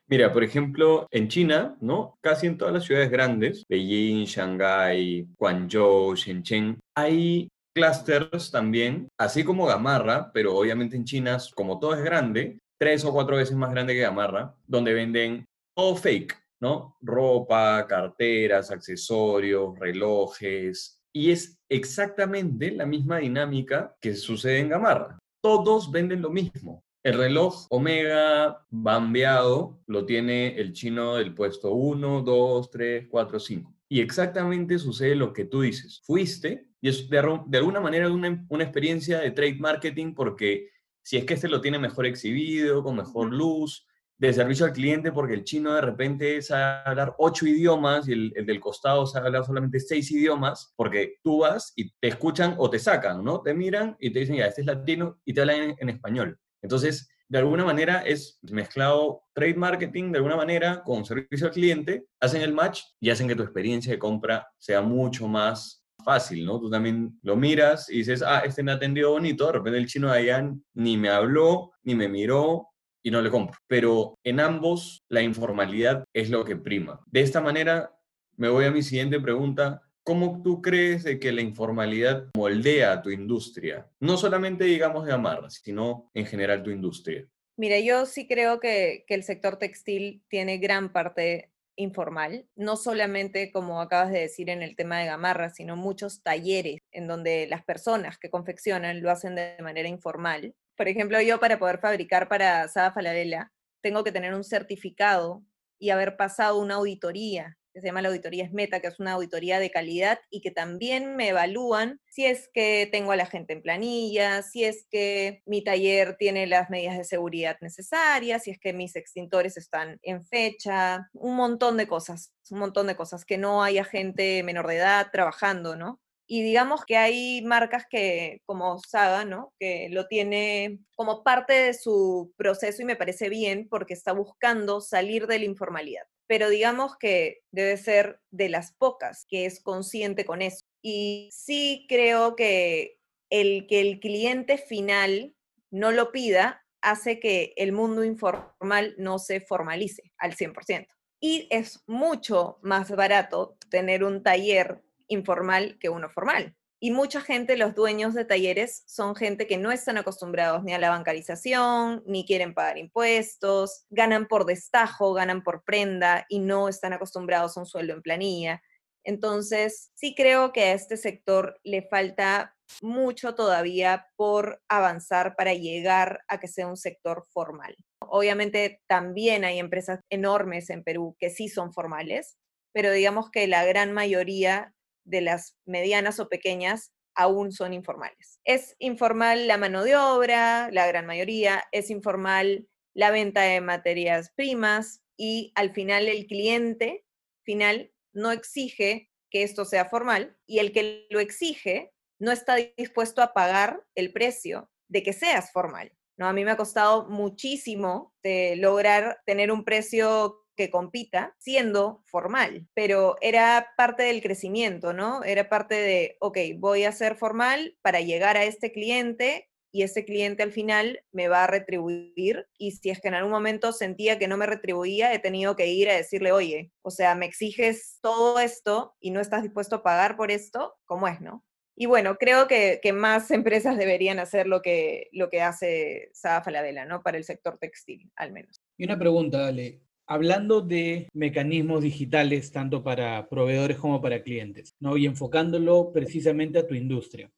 [0.06, 2.18] Mira, por ejemplo, en China, ¿no?
[2.20, 9.66] Casi en todas las ciudades grandes, Beijing, Shanghái, Guangzhou, Shenzhen, hay clusters también, así como
[9.66, 13.94] Gamarra, pero obviamente en China, como todo es grande, tres o cuatro veces más grande
[13.94, 16.96] que Gamarra, donde venden todo fake, ¿no?
[17.00, 25.18] Ropa, carteras, accesorios, relojes, y es exactamente la misma dinámica que sucede en Gamarra.
[25.42, 26.84] Todos venden lo mismo.
[27.02, 33.74] El reloj Omega bambeado lo tiene el chino del puesto 1, 2, 3, 4, 5.
[33.88, 36.02] Y exactamente sucede lo que tú dices.
[36.04, 40.70] Fuiste y es de, alguna manera una, una experiencia de trade marketing porque
[41.02, 43.86] si es que este lo tiene mejor exhibido, con mejor luz,
[44.20, 48.32] de servicio al cliente porque el chino de repente sabe hablar ocho idiomas y el,
[48.44, 52.78] del costado sabe hablar solamente seis idiomas porque tú vas y te escuchan o te
[52.78, 53.40] sacan, ¿no?
[53.40, 56.38] Te miran y te dicen, ya, este es latino y te hablan en, español.
[56.60, 62.04] Entonces, de alguna manera es mezclado trade marketing de alguna manera con servicio al cliente,
[62.20, 66.60] hacen el match y hacen que tu experiencia de compra sea mucho más fácil, ¿no?
[66.60, 69.86] Tú también lo miras y dices, ah, este me ha atendido bonito, de repente el
[69.86, 72.69] chino de allá ni me habló, ni me miró,
[73.02, 73.58] y no le compro.
[73.66, 77.00] Pero en ambos la informalidad es lo que prima.
[77.06, 77.94] De esta manera
[78.36, 79.82] me voy a mi siguiente pregunta.
[80.02, 83.86] ¿Cómo tú crees que la informalidad moldea tu industria?
[84.00, 87.26] No solamente digamos de amarras, sino en general tu industria.
[87.56, 93.52] Mira, yo sí creo que, que, el sector textil tiene gran parte informal, no solamente
[93.52, 97.64] como acabas de decir en el tema de gamarra, sino muchos talleres en donde las
[97.64, 100.54] personas que confeccionan lo hacen de manera informal.
[100.80, 105.44] Por ejemplo, yo para poder fabricar para Saba Falabella tengo que tener un certificado
[105.78, 109.58] y haber pasado una auditoría que se llama la auditoría SMETA, que es una auditoría
[109.58, 113.60] de calidad y que también me evalúan si es que tengo a la gente en
[113.60, 118.72] planilla, si es que mi taller tiene las medidas de seguridad necesarias, si es que
[118.72, 123.62] mis extintores están en fecha, un montón de cosas, un montón de cosas, que no
[123.62, 126.00] haya gente menor de edad trabajando, ¿no?
[126.32, 129.52] Y digamos que hay marcas que, como Saga, ¿no?
[129.58, 134.80] Que lo tiene como parte de su proceso y me parece bien porque está buscando
[134.80, 140.24] salir de la informalidad pero digamos que debe ser de las pocas que es consciente
[140.24, 140.64] con eso.
[140.80, 145.34] Y sí creo que el que el cliente final
[145.72, 150.86] no lo pida hace que el mundo informal no se formalice al 100%.
[151.18, 156.56] Y es mucho más barato tener un taller informal que uno formal.
[156.82, 160.78] Y mucha gente, los dueños de talleres, son gente que no están acostumbrados ni a
[160.78, 166.94] la bancarización, ni quieren pagar impuestos, ganan por destajo, ganan por prenda y no están
[166.94, 168.62] acostumbrados a un sueldo en planilla.
[169.04, 176.20] Entonces, sí creo que a este sector le falta mucho todavía por avanzar para llegar
[176.28, 177.76] a que sea un sector formal.
[178.00, 182.38] Obviamente también hay empresas enormes en Perú que sí son formales,
[182.72, 184.72] pero digamos que la gran mayoría
[185.04, 188.40] de las medianas o pequeñas aún son informales.
[188.44, 194.32] Es informal la mano de obra, la gran mayoría, es informal la venta de materias
[194.34, 197.04] primas y al final el cliente
[197.44, 203.22] final no exige que esto sea formal y el que lo exige no está dispuesto
[203.22, 205.92] a pagar el precio de que seas formal.
[206.16, 206.26] ¿no?
[206.26, 212.68] A mí me ha costado muchísimo de lograr tener un precio que compita siendo formal,
[212.74, 215.24] pero era parte del crecimiento, ¿no?
[215.24, 220.04] Era parte de, ok, voy a ser formal para llegar a este cliente y ese
[220.04, 224.18] cliente al final me va a retribuir y si es que en algún momento sentía
[224.18, 227.98] que no me retribuía, he tenido que ir a decirle, oye, o sea, me exiges
[228.02, 231.42] todo esto y no estás dispuesto a pagar por esto, ¿cómo es, no?
[231.74, 236.84] Y bueno, creo que, más empresas deberían hacer lo que, lo que hace Saba Falabella,
[236.84, 237.02] ¿no?
[237.02, 238.60] Para el sector textil, al menos.
[238.76, 244.96] Y una pregunta, Ale hablando de mecanismos digitales tanto para proveedores como para clientes, ¿no?
[244.96, 247.30] Y enfocándolo precisamente a tu industria.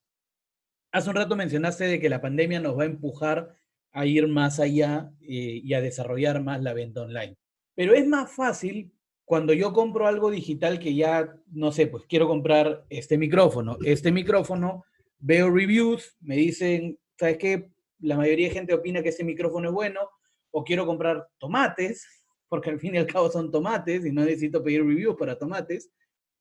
[0.91, 3.55] Hace un rato mencionaste de que la pandemia nos va a empujar
[3.93, 7.37] a ir más allá eh, y a desarrollar más la venta online.
[7.75, 8.91] Pero es más fácil
[9.27, 13.77] cuando yo compro algo digital que ya, no sé, pues quiero comprar este micrófono.
[13.85, 14.87] Este micrófono,
[15.19, 17.69] veo reviews, me dicen, ¿sabes qué?
[17.99, 20.01] La mayoría de gente opina que este micrófono es bueno,
[20.51, 22.22] o quiero comprar tomates,
[22.53, 25.91] porque al fin y al cabo son tomates y no necesito pedir reviews para tomates,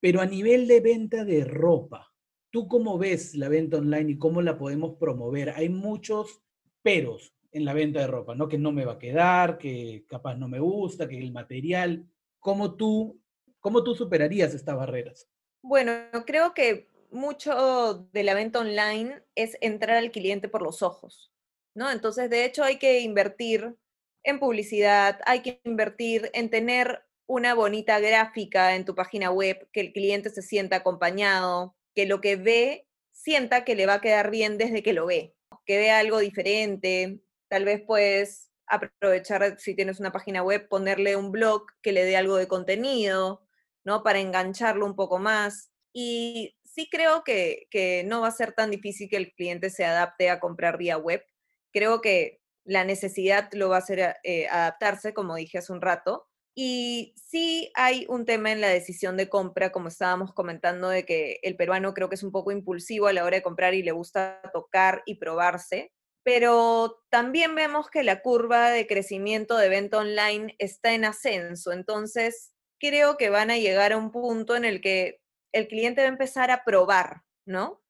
[0.02, 2.14] pero a nivel de venta de ropa,
[2.50, 5.52] ¿tú cómo ves la venta online y cómo la podemos promover?
[5.52, 6.44] Hay muchos
[6.82, 8.50] peros en la venta de ropa, ¿no?
[8.50, 12.06] Que no me va a quedar, que capaz no me gusta, que el material.
[12.42, 13.18] ¿Cómo tú,
[13.62, 15.30] cómo tú superarías estas barreras?
[15.62, 15.94] Bueno,
[16.26, 21.32] creo que mucho de la venta online es entrar al cliente por los ojos,
[21.74, 21.90] ¿no?
[21.90, 23.78] Entonces, de hecho, hay que invertir
[24.24, 29.82] en publicidad, hay que invertir en tener una bonita gráfica en tu página web, que
[29.82, 34.32] el cliente se sienta acompañado, que lo que ve sienta que le va a quedar
[34.32, 40.00] bien desde que lo ve, que vea algo diferente, tal vez puedes aprovechar, si tienes
[40.00, 43.46] una página web, ponerle un blog que le dé algo de contenido,
[43.84, 44.04] ¿no?
[44.04, 45.72] Para engancharlo un poco más.
[45.94, 49.86] Y sí creo que, que no va a ser tan difícil que el cliente se
[49.86, 51.24] adapte a comprar vía web.
[51.72, 56.28] Creo que la necesidad lo va a hacer eh, adaptarse, como dije hace un rato.
[56.54, 61.40] Y sí hay un tema en la decisión de compra, como estábamos comentando, de que
[61.44, 63.94] el peruano creo que es un poco impulsivo a la hora de comprar y le
[63.94, 65.94] gusta tocar y probarse.
[66.24, 71.72] Pero también vemos que la curva de crecimiento de venta online está en ascenso.
[71.72, 75.22] Entonces, creo que van a llegar a un punto en el que
[75.54, 77.81] el cliente va a empezar a probar, ¿no?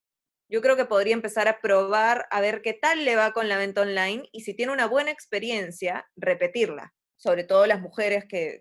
[0.52, 3.56] Yo creo que podría empezar a probar a ver qué tal le va con la
[3.56, 6.92] venta online y si tiene una buena experiencia, repetirla.
[7.16, 8.60] Sobre todo las mujeres que,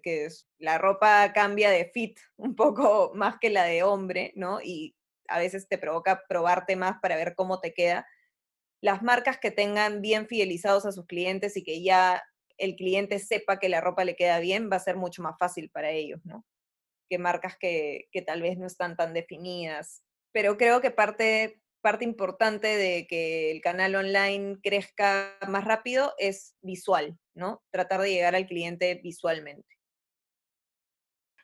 [0.57, 4.61] la ropa cambia de fit un poco más que la de hombre, ¿no?
[4.61, 4.95] Y
[5.27, 8.07] a veces te provoca probarte más para ver cómo te queda.
[8.79, 12.23] Las marcas que tengan bien fidelizados a sus clientes y que ya
[12.57, 15.69] el cliente sepa que la ropa le queda bien, va a ser mucho más fácil
[15.69, 16.45] para ellos, ¿no?
[17.09, 20.03] Que marcas que, que tal vez no están tan definidas.
[20.31, 26.55] Pero creo que parte parte importante de que el canal online crezca más rápido es
[26.61, 27.61] visual, ¿no?
[27.71, 29.67] Tratar de llegar al cliente visualmente.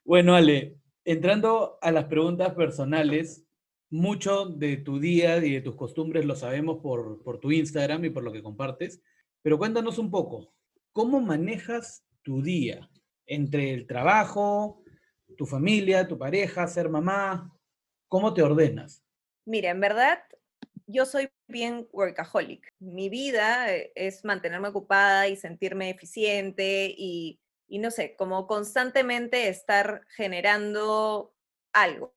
[0.05, 3.45] Bueno, Ale, entrando a las preguntas personales,
[3.89, 8.09] mucho de tu día y de tus costumbres lo sabemos por, por tu Instagram y
[8.09, 9.01] por lo que compartes,
[9.41, 10.53] pero cuéntanos un poco,
[10.91, 12.89] ¿cómo manejas tu día
[13.25, 14.83] entre el trabajo,
[15.37, 17.53] tu familia, tu pareja, ser mamá?
[18.07, 19.06] ¿Cómo te ordenas?
[19.47, 20.19] Mira, en verdad,
[20.87, 22.67] yo soy bien workaholic.
[22.79, 29.47] Mi vida eh, es mantenerme ocupada y sentirme eficiente y, y no sé, como constantemente
[29.47, 31.33] estar generando
[31.71, 32.13] algo,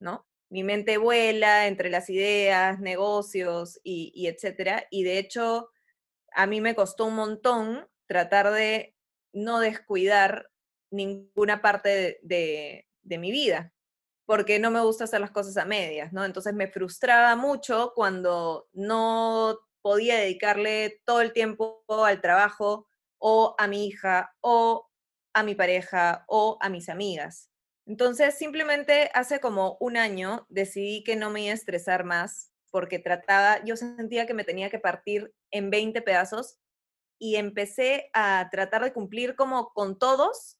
[0.00, 0.26] ¿no?
[0.50, 4.86] Mi mente vuela entre las ideas, negocios y, etcétera.
[4.90, 5.70] Y de hecho,
[6.34, 8.94] a mí me costó un montón tratar de
[9.32, 10.50] no descuidar
[10.90, 13.72] ninguna parte de, mi vida,
[14.26, 16.24] porque no me gusta hacer las cosas a medias, ¿no?
[16.24, 22.86] Entonces me frustraba mucho cuando no podía dedicarle todo el tiempo al trabajo
[23.18, 24.88] o a mi hija o
[25.34, 27.50] a mi pareja o a mis amigas.
[27.86, 32.98] Entonces, simplemente hace como un año decidí que no me iba a estresar más porque
[32.98, 36.58] trataba, yo sentía que me tenía que partir en 20 pedazos
[37.18, 40.58] y empecé a tratar de cumplir como con todos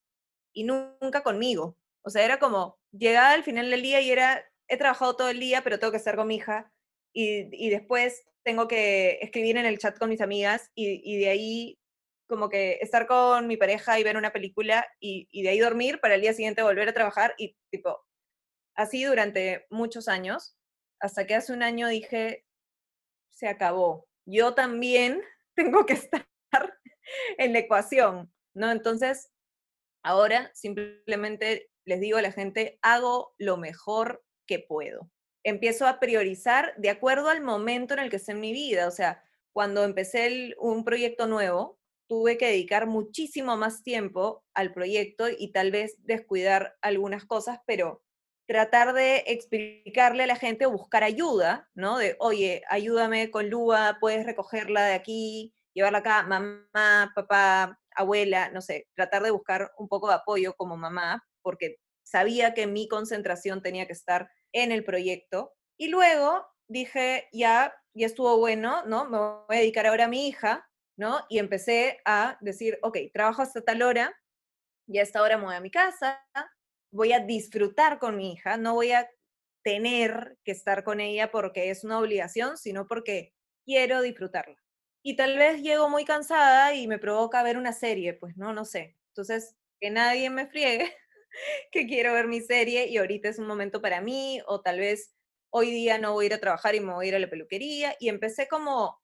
[0.53, 1.77] y nunca conmigo.
[2.03, 5.41] O sea, era como, llegaba al final del día y era, he trabajado todo el
[5.41, 6.73] día, pero tengo que estar con mi hija
[7.13, 11.29] y, y después tengo que escribir en el chat con mis amigas y, y, de
[11.29, 11.79] ahí
[12.29, 16.01] como que estar con mi pareja y ver una película y, y de ahí dormir
[16.01, 18.05] para el día siguiente volver a trabajar y tipo,
[18.75, 20.57] así durante muchos años,
[21.01, 22.45] hasta que hace un año dije,
[23.31, 24.09] se acabó.
[24.27, 25.23] Yo también
[25.55, 26.27] tengo que estar
[27.39, 28.71] en la ecuación, ¿no?
[28.71, 29.33] Entonces,
[30.03, 35.11] Ahora simplemente les digo a la gente, hago lo mejor que puedo.
[35.45, 38.87] Empiezo a priorizar de acuerdo al momento en el que esté en mi vida.
[38.87, 45.27] O sea, cuando empecé un proyecto nuevo, tuve que dedicar muchísimo más tiempo al proyecto
[45.29, 48.03] y tal vez descuidar algunas cosas, pero
[48.47, 51.99] tratar de explicarle a la gente o buscar ayuda, ¿no?
[51.99, 58.61] De, oye, ayúdame con Lua, puedes recogerla de aquí, llevarla acá, mamá, papá, abuela, no
[58.61, 63.63] sé, tratar de buscar un poco de apoyo como mamá, porque sabía que mi concentración
[63.63, 65.53] tenía que estar en el proyecto.
[65.79, 69.05] Y luego dije, ya, ya estuvo bueno, ¿no?
[69.09, 71.25] Me voy a dedicar ahora a mi hija, ¿no?
[71.29, 74.15] Y empecé a decir, ok, trabajo hasta tal hora,
[74.89, 76.21] y a esta hora me voy a mi casa,
[76.93, 79.09] voy a disfrutar con mi hija, no voy a
[79.65, 83.33] tener que estar con ella porque es una obligación, sino porque
[83.65, 84.57] quiero disfrutarla
[85.05, 88.65] y tal vez llego muy cansada y me provoca ver una serie, pues no, no
[88.65, 88.97] sé.
[89.09, 90.95] Entonces, que nadie me friegue,
[91.71, 95.15] que quiero ver mi serie y ahorita es un momento para mí, o tal vez
[95.51, 97.31] hoy día no voy a ir a trabajar y me voy a ir a la
[97.31, 97.97] peluquería.
[98.01, 99.01] Y empecé como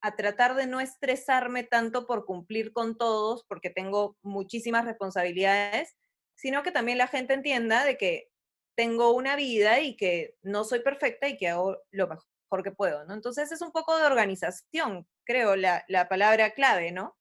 [0.00, 5.96] a tratar de no estresarme tanto por cumplir con todos, porque tengo muchísimas responsabilidades,
[6.36, 8.30] sino que también la gente entienda de que
[8.76, 13.04] tengo una vida y que no soy perfecta y que hago lo mejor porque puedo,
[13.04, 13.14] ¿no?
[13.14, 17.16] Entonces es un poco de organización, creo, la, la palabra clave, ¿no?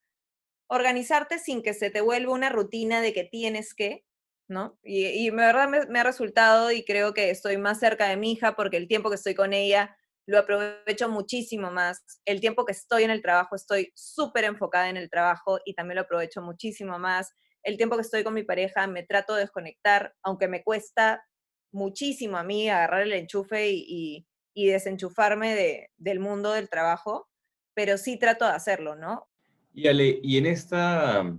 [0.69, 4.05] Organizarte sin que se te vuelva una rutina de que tienes que,
[4.47, 4.79] ¿no?
[4.83, 8.17] Y, y de verdad me, me, ha resultado y creo que estoy más cerca de
[8.17, 12.03] mi hija porque el tiempo que estoy con ella lo aprovecho muchísimo más.
[12.25, 15.95] El tiempo que estoy en el trabajo estoy súper enfocada en el trabajo y también
[15.95, 17.33] lo aprovecho muchísimo más.
[17.63, 21.23] El tiempo que estoy con mi pareja me trato de desconectar, aunque me cuesta
[21.71, 27.29] muchísimo a mí agarrar el enchufe y, y y desenchufarme de, del mundo del trabajo,
[27.75, 29.29] pero sí trato de hacerlo, ¿no?
[29.71, 31.31] Y Ale, y en esta,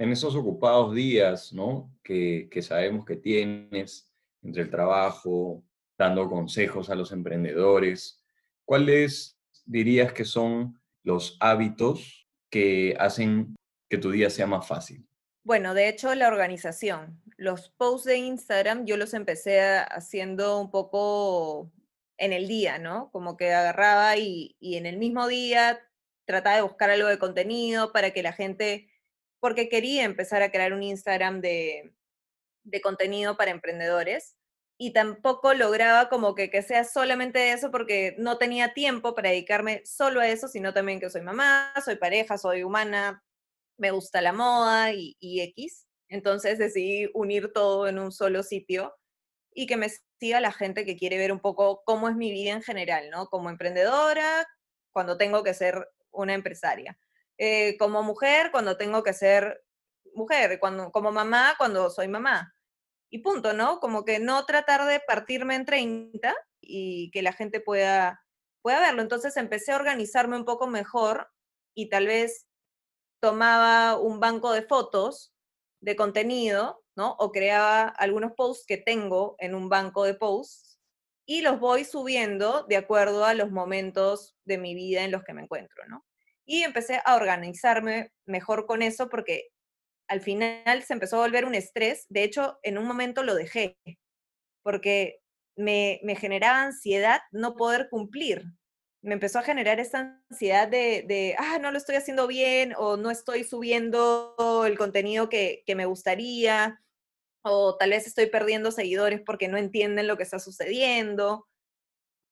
[0.00, 1.94] en esos ocupados días, ¿no?
[2.02, 4.10] Que, que sabemos que tienes
[4.42, 5.62] entre el trabajo,
[5.98, 8.24] dando consejos a los emprendedores,
[8.64, 13.54] ¿cuáles dirías que son los hábitos que hacen
[13.90, 15.06] que tu día sea más fácil?
[15.44, 17.20] Bueno, de hecho, la organización.
[17.36, 21.70] Los posts de Instagram yo los empecé haciendo un poco
[22.16, 23.10] en el día, ¿no?
[23.10, 25.78] Como que agarraba y, y en el mismo día
[26.24, 28.89] trataba de buscar algo de contenido para que la gente,
[29.40, 31.94] porque quería empezar a crear un Instagram de,
[32.64, 34.36] de contenido para emprendedores
[34.78, 39.82] y tampoco lograba como que, que sea solamente eso porque no tenía tiempo para dedicarme
[39.84, 43.22] solo a eso, sino también que soy mamá, soy pareja, soy humana,
[43.76, 45.86] me gusta la moda y, y X.
[46.08, 48.94] Entonces decidí unir todo en un solo sitio
[49.52, 49.88] y que me
[50.18, 53.26] siga la gente que quiere ver un poco cómo es mi vida en general, ¿no?
[53.26, 54.46] Como emprendedora,
[54.92, 56.98] cuando tengo que ser una empresaria.
[57.42, 59.64] Eh, como mujer, cuando tengo que ser
[60.14, 60.60] mujer.
[60.60, 62.54] Cuando, como mamá, cuando soy mamá.
[63.10, 63.80] Y punto, ¿no?
[63.80, 68.22] Como que no tratar de partirme en 30 y que la gente pueda,
[68.62, 69.00] pueda verlo.
[69.00, 71.30] Entonces empecé a organizarme un poco mejor
[71.74, 72.46] y tal vez
[73.22, 75.32] tomaba un banco de fotos
[75.82, 77.16] de contenido, ¿no?
[77.18, 80.78] O creaba algunos posts que tengo en un banco de posts
[81.26, 85.32] y los voy subiendo de acuerdo a los momentos de mi vida en los que
[85.32, 86.04] me encuentro, ¿no?
[86.50, 89.50] Y empecé a organizarme mejor con eso porque
[90.08, 92.06] al final se empezó a volver un estrés.
[92.08, 93.78] De hecho, en un momento lo dejé
[94.64, 95.20] porque
[95.56, 98.42] me, me generaba ansiedad no poder cumplir.
[99.00, 102.96] Me empezó a generar esta ansiedad de, de, ah, no lo estoy haciendo bien o
[102.96, 104.34] no estoy subiendo
[104.66, 106.80] el contenido que, que me gustaría
[107.44, 111.46] o tal vez estoy perdiendo seguidores porque no entienden lo que está sucediendo.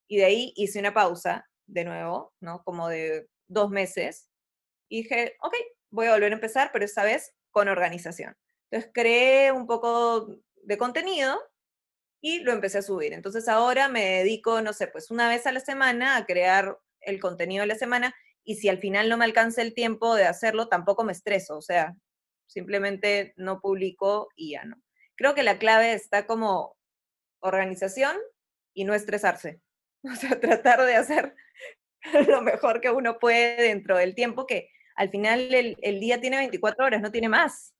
[0.08, 2.64] Y de ahí hice una pausa, de nuevo, ¿no?
[2.64, 4.30] Como de dos meses.
[4.88, 5.54] Y dije, ok,
[5.90, 8.36] voy a volver a empezar, pero esta vez con organización.
[8.70, 10.28] Entonces creé un poco
[10.62, 11.38] de contenido
[12.20, 13.12] y lo empecé a subir.
[13.12, 17.20] Entonces ahora me dedico, no sé, pues una vez a la semana a crear el
[17.20, 20.68] contenido de la semana y si al final no me alcanza el tiempo de hacerlo,
[20.68, 21.94] tampoco me estreso, o sea,
[22.46, 24.76] simplemente no publico y ya no
[25.18, 26.76] creo que la clave está como
[27.40, 28.16] organización
[28.72, 29.60] y no estresarse.
[30.04, 31.34] O sea, tratar de hacer
[32.28, 36.38] lo mejor que uno puede dentro del tiempo que al final el, el, día tiene
[36.38, 37.74] 24 horas, no tiene más.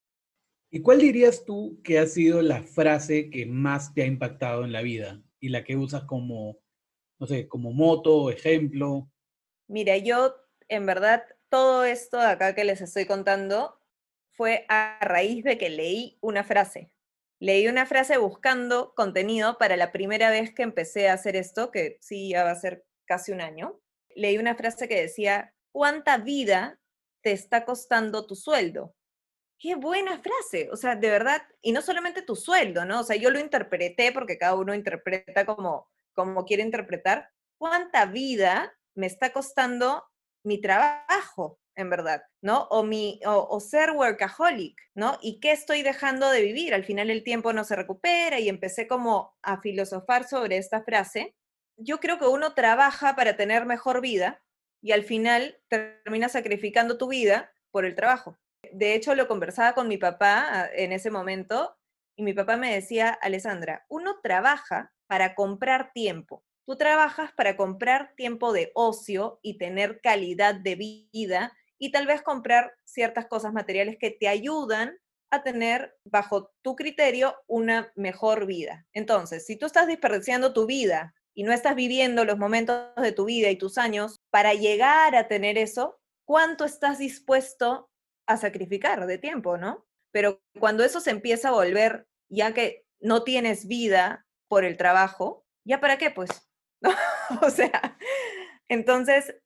[0.70, 4.72] ¿Y cuál dirías tú que ha sido la frase que más te ha impactado en
[4.72, 6.58] la vida y la que usas como,
[7.18, 9.10] no sé, como moto, ejemplo?
[9.66, 10.34] Mira, yo
[10.68, 13.80] en verdad todo esto de acá que les estoy contando
[14.32, 16.92] fue a raíz de que leí una frase
[17.40, 21.98] leí una frase buscando contenido para la primera vez que empecé a hacer esto, que
[22.00, 23.80] sí, ya va a ser casi un año.
[24.14, 26.78] Leí una frase que decía, ¿cuánta vida
[27.22, 28.94] te está costando tu sueldo?
[29.59, 33.00] Qué buena frase, o sea, de verdad, y no solamente tu sueldo, ¿no?
[33.00, 37.30] O sea, yo lo interpreté porque cada uno interpreta como, como quiere interpretar.
[37.59, 40.04] ¿Cuánta vida me está costando
[40.44, 41.59] mi trabajo?
[41.78, 42.64] en verdad, ¿no?
[42.70, 45.16] O, mi, o, ser workaholic, ¿no?
[45.22, 46.74] ¿Y qué estoy dejando de vivir?
[46.74, 51.36] Al final el tiempo no se recupera y empecé como a filosofar sobre esta frase.
[51.80, 54.42] Yo creo que uno trabaja para tener mejor vida
[54.82, 58.36] y al final termina sacrificando tu vida por el trabajo.
[58.72, 61.76] De hecho, lo conversaba con mi papá ah, en ese momento
[62.16, 66.44] y mi papá me decía, Alessandra, uno trabaja para comprar tiempo.
[66.66, 72.22] Tú trabajas para comprar tiempo de ocio y tener calidad de vida y tal vez
[72.22, 74.98] comprar ciertas cosas materiales que te ayudan
[75.30, 78.86] a tener, bajo tu criterio, una mejor vida.
[78.92, 83.26] Entonces, si tú estás desperdiciando tu vida y no estás viviendo los momentos de tu
[83.26, 87.89] vida y tus años para llegar a tener eso, ¿cuánto estás dispuesto
[88.26, 89.86] a sacrificar de tiempo, no?
[90.11, 95.47] Pero cuando eso se empieza a volver, ya que no tienes vida por el trabajo,
[95.64, 96.11] ¿ya para qué?
[96.11, 96.28] Pues,
[97.41, 97.97] o sea,
[98.68, 99.36] entonces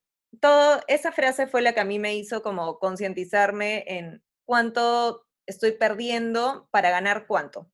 [0.41, 5.73] todo, esa frase fue la que a mí me hizo como concientizarme en cuánto estoy
[5.73, 7.69] perdiendo para ganar cuánto.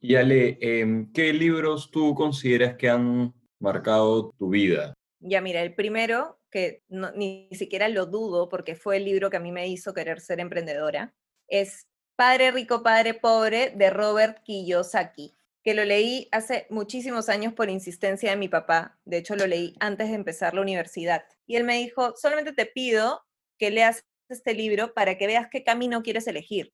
[0.00, 4.94] Y Ale, em, ¿qué libros tú consideras que han marcado tu vida?
[5.20, 9.40] Ya mira, el primero, que ni siquiera lo dudo porque fue el libro que a
[9.40, 11.14] mí me hizo querer ser emprendedora,
[11.48, 11.86] es
[12.16, 18.30] Padre Rico, Padre Pobre de Robert Kiyosaki que lo leí hace muchísimos años por insistencia
[18.30, 18.98] de mi papá.
[19.04, 21.24] De hecho, lo leí antes de empezar la universidad.
[21.46, 23.24] Y él me dijo, solamente te pido
[23.58, 26.72] que leas este libro para que veas qué camino quieres elegir.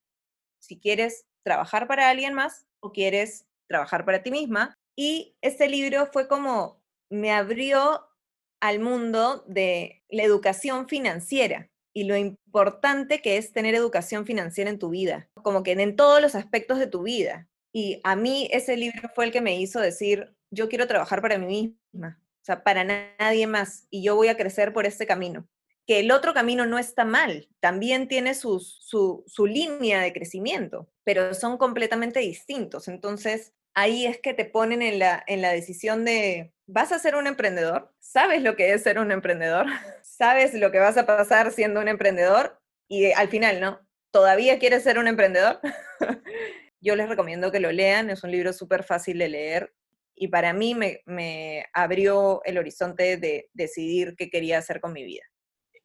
[0.59, 4.75] Si quieres trabajar para alguien más o quieres trabajar para ti misma.
[4.95, 6.78] Y este libro fue como,
[7.09, 8.07] me abrió
[8.59, 14.79] al mundo de la educación financiera y lo importante que es tener educación financiera en
[14.79, 17.47] tu vida, como que en todos los aspectos de tu vida.
[17.73, 21.37] Y a mí ese libro fue el que me hizo decir, yo quiero trabajar para
[21.37, 25.47] mí misma, o sea, para nadie más, y yo voy a crecer por este camino.
[25.85, 31.33] Que el otro camino no está mal, también tiene su, su línea de crecimiento, pero
[31.33, 32.87] son completamente distintos.
[32.87, 37.15] Entonces, ahí es que te ponen en la, en la decisión de, ¿vas a ser
[37.15, 37.91] un emprendedor?
[37.99, 39.65] ¿Sabes lo que es ser un emprendedor?
[40.03, 42.59] ¿Sabes lo que vas a pasar siendo un emprendedor?
[42.87, 43.79] Y al final, ¿no?
[44.11, 45.59] ¿Todavía quieres ser un emprendedor?
[46.81, 49.73] Yo les recomiendo que lo lean, es un libro súper fácil de leer
[50.15, 55.23] y para mí me, abrió el horizonte de decidir qué quería hacer con mi vida.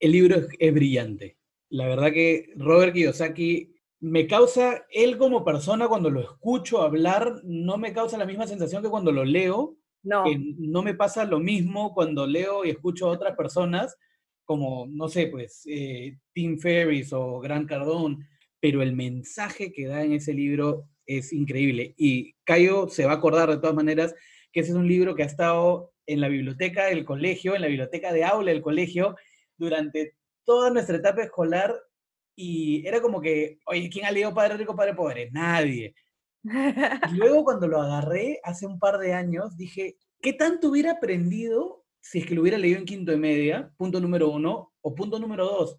[0.00, 1.38] El libro es, brillante.
[1.70, 7.78] La verdad que Robert Kiyosaki me causa, él como persona, cuando lo escucho hablar, no
[7.78, 9.76] me causa la misma sensación que cuando lo leo.
[10.04, 10.24] No.
[10.58, 13.96] no me pasa lo mismo cuando leo y escucho a otras personas,
[14.44, 18.28] como, no sé, pues, eh, Tim Ferriss o Grant Cardone,
[18.60, 21.94] pero el mensaje que da en ese libro es increíble.
[21.96, 24.14] Y Cayo se va a acordar de todas maneras
[24.52, 27.68] que ese es un libro que ha estado en la biblioteca del colegio, en la
[27.68, 29.16] biblioteca de aula del colegio,
[29.56, 31.74] durante toda nuestra etapa escolar
[32.36, 35.30] y era como que, oye, ¿quién ha leído Padre Rico, Padre Pobre?
[35.30, 35.94] Nadie.
[36.44, 36.50] Y
[37.16, 42.18] luego cuando lo agarré hace un par de años, dije, ¿qué tanto hubiera aprendido si
[42.18, 43.72] es que lo hubiera leído en quinto de media?
[43.76, 44.72] Punto número uno.
[44.82, 45.78] O punto número dos,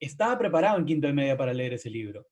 [0.00, 2.26] estaba preparado en quinto de media para leer ese libro.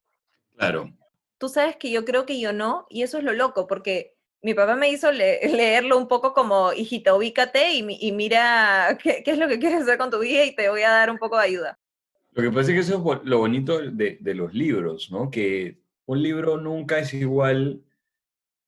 [0.56, 0.90] Claro.
[1.36, 4.54] Tú sabes que yo creo que yo no, y eso es lo loco, porque mi
[4.54, 9.58] papá me hizo leerlo un poco como, hijita, ubícate y, mira qué, es lo que
[9.58, 11.78] quieres hacer con tu vida y te voy a dar un poco de ayuda.
[12.32, 15.30] Lo que pasa es que eso es lo bonito de, de los libros, ¿no?
[15.30, 17.82] Que un libro nunca es igual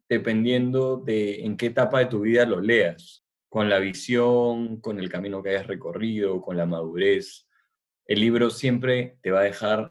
[0.09, 5.11] dependiendo de en qué etapa de tu vida lo leas, con la visión, con el
[5.11, 7.49] camino que hayas recorrido, con la madurez.
[8.07, 9.91] El libro siempre te va a dejar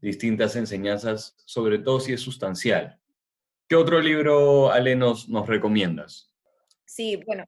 [0.00, 3.00] distintas enseñanzas, sobre todo si es sustancial.
[3.68, 6.32] ¿Qué otro libro, Ale, nos, nos recomiendas?
[6.84, 7.44] Sí, bueno,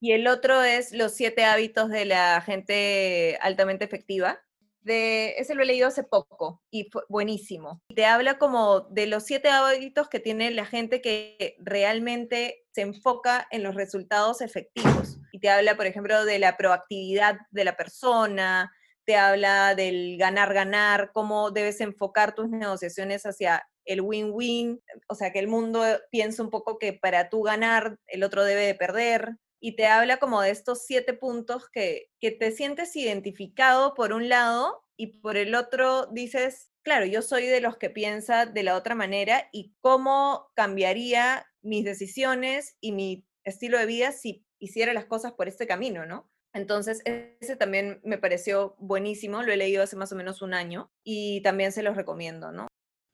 [0.00, 4.40] y el otro es Los siete hábitos de la gente altamente efectiva
[4.82, 7.82] de, ese lo he leído hace poco y fue buenísimo.
[7.94, 13.46] Te habla como de los siete hábitos que tiene la gente que realmente se enfoca
[13.50, 15.18] en los resultados efectivos.
[15.32, 18.72] Y te habla, por ejemplo, de la proactividad de la persona,
[19.04, 25.40] te habla del ganar-ganar, cómo debes enfocar tus negociaciones hacia el win-win, o sea, que
[25.40, 29.76] el mundo piensa un poco que para tú ganar, el otro debe de perder y
[29.76, 34.82] te habla como de estos siete puntos que, que te sientes identificado por un lado
[34.96, 38.94] y por el otro dices, claro, yo soy de los que piensa de la otra
[38.94, 45.32] manera y cómo cambiaría mis decisiones y mi estilo de vida si hiciera las cosas
[45.32, 46.30] por este camino, ¿no?
[46.52, 50.90] Entonces, ese también me pareció buenísimo, lo he leído hace más o menos un año
[51.04, 52.66] y también se los recomiendo, ¿no?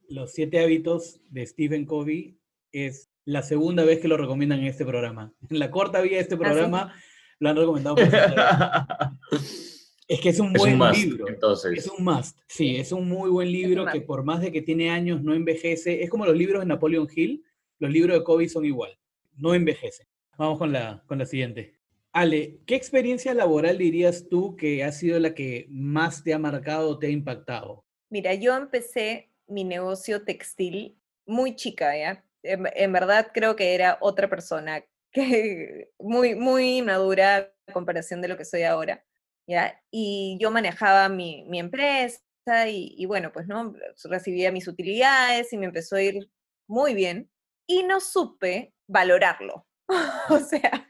[0.08, 2.38] Los siete hábitos de Stephen Covey
[2.72, 5.34] es la segunda vez que lo recomiendan en este programa.
[5.50, 6.94] En la corta vida de este ¿Ah, programa
[7.38, 7.96] lo han recomendado.
[10.08, 11.28] es que es un buen libro.
[11.28, 11.78] Entonces.
[11.78, 12.38] Es un must.
[12.46, 16.02] Sí, es un muy buen libro que por más de que tiene años no envejece.
[16.02, 17.44] Es como los libros de Napoleon Hill.
[17.78, 18.96] Los libros de Kobe son igual.
[19.36, 20.06] No envejecen.
[20.38, 21.74] Vamos con la, con la siguiente.
[22.12, 26.88] Ale, ¿qué experiencia laboral dirías tú que ha sido la que más te ha marcado
[26.88, 27.84] o te ha impactado?
[28.08, 30.96] Mira, yo empecé mi negocio textil
[31.26, 32.25] muy chica, ¿ya?
[32.46, 38.36] En, verdad creo que era otra persona, que muy, muy madura a comparación de lo
[38.36, 39.04] que soy ahora,
[39.48, 39.82] ¿ya?
[39.90, 42.20] Y yo manejaba mi, mi empresa
[42.68, 43.74] y, y, bueno, pues, ¿no?
[44.04, 46.30] Recibía mis utilidades y me empezó a ir
[46.68, 47.30] muy bien
[47.68, 49.66] y no supe valorarlo.
[50.30, 50.88] o sea,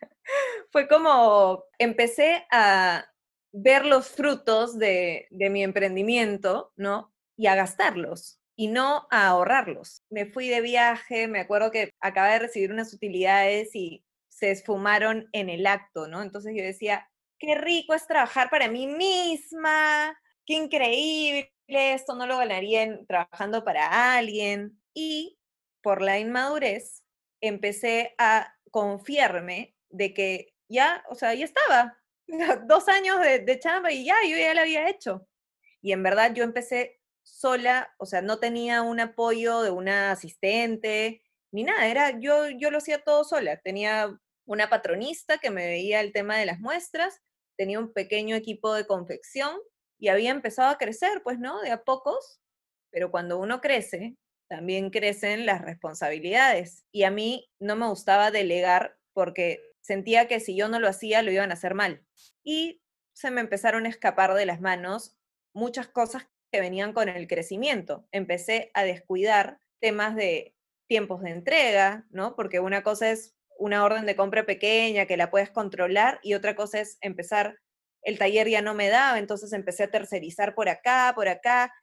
[0.71, 3.07] fue como, empecé a
[3.53, 7.13] ver los frutos de, de mi emprendimiento, ¿no?
[7.39, 10.03] Y a gastarlos y no a ahorrarlos.
[10.11, 15.29] Me fui de viaje, me acuerdo que acabé de recibir unas utilidades y se esfumaron
[15.33, 16.23] en el acto, ¿no?
[16.23, 22.39] Entonces yo decía, qué rico es trabajar para mí misma, qué increíble, esto no lo
[22.39, 24.81] ganaría trabajando para alguien.
[24.95, 25.39] Y
[25.83, 27.03] por la inmadurez
[27.43, 31.99] empecé a confiarme de que ya, o sea, ya estaba,
[32.67, 35.27] dos años de chamba y ya, yo ya lo había hecho.
[35.83, 36.96] Y en verdad yo empecé
[37.27, 41.23] sola, o sea, no tenía un apoyo de una asistente
[41.53, 43.57] ni nada, era yo yo lo hacía todo sola.
[43.59, 47.23] Tenía una patronista que me veía el tema de las muestras,
[47.57, 49.57] tenía un pequeño equipo de confección
[49.99, 51.61] y había empezado a crecer, pues, ¿no?
[51.63, 52.41] De a pocos,
[52.91, 54.17] pero cuando uno crece,
[54.49, 56.85] también crecen las responsabilidades.
[56.93, 61.23] Y a mí no me gustaba delegar porque sentía que si yo no lo hacía,
[61.23, 62.05] lo iban a hacer mal.
[62.45, 62.83] Y
[63.15, 65.17] se me empezaron a escapar de las manos
[65.55, 68.09] muchas cosas que venían con el crecimiento.
[68.13, 70.57] Empecé a descuidar temas de
[70.89, 72.35] tiempos de entrega, ¿no?
[72.35, 76.57] Porque una cosa es una orden de compra pequeña que la puedes controlar y otra
[76.57, 77.59] cosa es empezar,
[78.01, 81.75] el taller ya no me daba, entonces empecé a tercerizar por acá, por acá,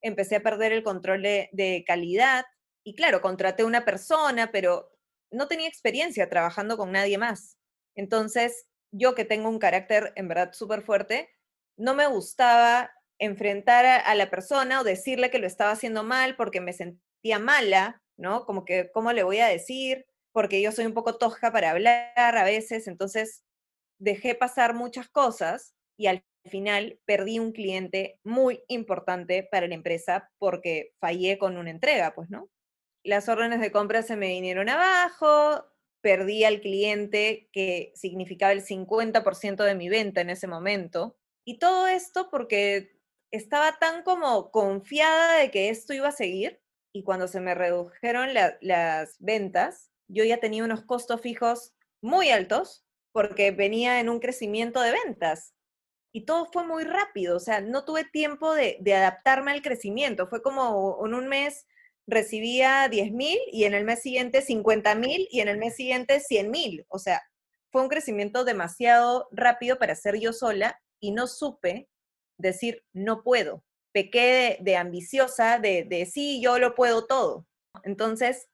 [0.00, 2.44] empecé a perder el control de, de calidad
[2.84, 4.92] y claro, contraté una persona, pero
[5.32, 7.58] no tenía experiencia trabajando con nadie más.
[7.96, 11.28] Entonces, yo que tengo un carácter en verdad súper fuerte,
[11.76, 16.60] no me gustaba enfrentar a, la persona o decirle que lo estaba haciendo mal porque
[16.60, 18.46] me sentía mala, ¿no?
[18.46, 20.06] Como que, ¿cómo le voy a decir?
[20.32, 23.44] Porque yo soy un poco tosca para hablar a veces, entonces
[23.98, 30.30] dejé pasar muchas cosas y al final perdí un cliente muy importante para la empresa
[30.38, 32.48] porque fallé con una entrega, pues, ¿no?
[33.04, 35.66] Las órdenes de compra se me vinieron abajo,
[36.00, 41.18] perdí al cliente que significaba el 50% de mi venta en ese momento.
[41.44, 42.99] Y todo esto porque
[43.30, 46.60] estaba tan como confiada de que esto iba a seguir
[46.92, 51.72] y cuando se me redujeron las ventas, yo ya tenía unos costos fijos
[52.02, 55.54] muy altos porque venía en un crecimiento de ventas.
[56.12, 60.26] y todo fue muy rápido, o sea, no tuve tiempo de, adaptarme al crecimiento.
[60.28, 61.66] Fue como en un mes
[62.06, 66.20] recibía 10 mil y en el mes siguiente 50 mil y en el mes siguiente
[66.20, 66.84] 100 mil.
[66.88, 67.22] O sea,
[67.70, 71.88] fue un crecimiento demasiado rápido para ser yo sola y no supe
[72.40, 73.64] decir no puedo.
[73.92, 77.46] Pequé de, ambiciosa, de, de sí, yo lo puedo todo.
[77.82, 78.48] Entonces,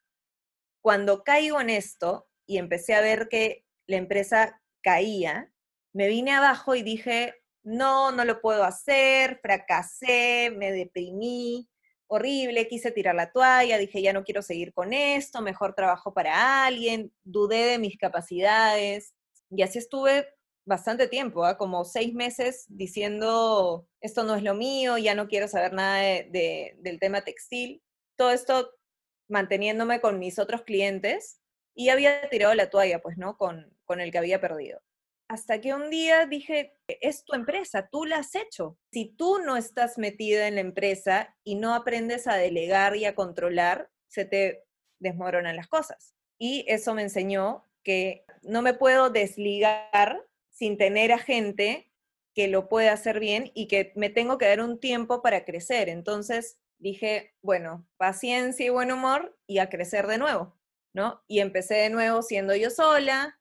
[0.82, 5.52] cuando caigo en esto y empecé a ver que la empresa caía,
[5.92, 7.34] me vine abajo y dije,
[7.64, 11.68] no, no lo puedo hacer, fracasé, me deprimí,
[12.08, 16.64] horrible, quise tirar la toalla, dije, ya no quiero seguir con esto, mejor trabajo para
[16.64, 19.14] alguien, dudé de mis capacidades.
[19.50, 20.28] Y así estuve
[20.66, 21.56] bastante tiempo, ¿ah?
[21.56, 26.98] como seis meses diciendo, esto no es lo mío, ya no quiero saber nada del
[27.00, 27.82] tema textil.
[28.16, 28.70] Todo esto
[29.28, 31.40] manteniéndome con mis otros clientes
[31.74, 33.36] y había tirado la toalla, pues, ¿no?
[33.38, 34.80] Con, con el que había perdido
[35.28, 38.78] hasta que un día dije, es tu empresa, tú la has hecho.
[38.92, 43.14] Si tú no estás metida en la empresa y no aprendes a delegar y a
[43.14, 44.64] controlar, se te
[45.00, 46.14] desmoronan las cosas.
[46.38, 50.24] Y eso me enseñó que no me puedo desligar
[50.56, 51.92] sin tener a gente
[52.34, 55.88] que lo pueda hacer bien y que me tengo que dar un tiempo para crecer.
[55.88, 60.58] Entonces dije, bueno, paciencia y buen humor y a crecer de nuevo,
[60.94, 61.22] ¿no?
[61.28, 63.38] Y empecé de nuevo siendo yo sola,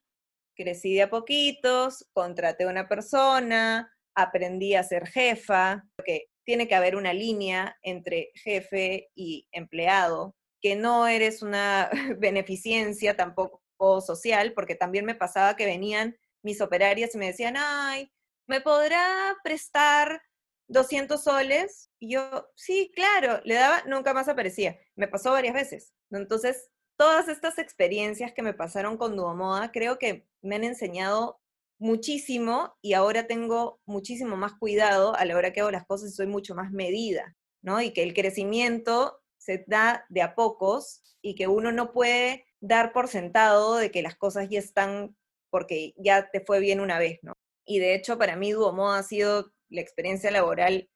[0.56, 6.76] crecí de a poquitos, contraté a una persona, aprendí a ser jefa, porque tiene que
[6.76, 11.90] haber una línea entre jefe y empleado, que no eres una
[12.20, 13.62] beneficencia tampoco
[14.02, 18.12] social, porque también me pasaba que venían mis operarias me decían, ay,
[18.46, 20.22] ¿me podrá prestar
[20.68, 21.90] 200 soles?
[22.00, 24.78] Y yo, sí, claro, le daba, nunca más aparecía.
[24.96, 25.92] Me pasó varias veces.
[26.12, 31.42] Entonces, todas estas experiencias que me pasaron con Duomoda creo que me han enseñado
[31.80, 36.14] muchísimo y ahora tengo muchísimo más cuidado a la hora que hago las cosas y
[36.14, 37.82] soy mucho más medida, ¿no?
[37.82, 42.94] Y que el crecimiento se da de a pocos y que uno no puede dar
[42.94, 45.16] por sentado de que las cosas ya están
[45.56, 47.32] porque ya te fue bien una vez, ¿no?
[47.66, 50.90] Y de hecho para mí Duomoda ha sido la experiencia laboral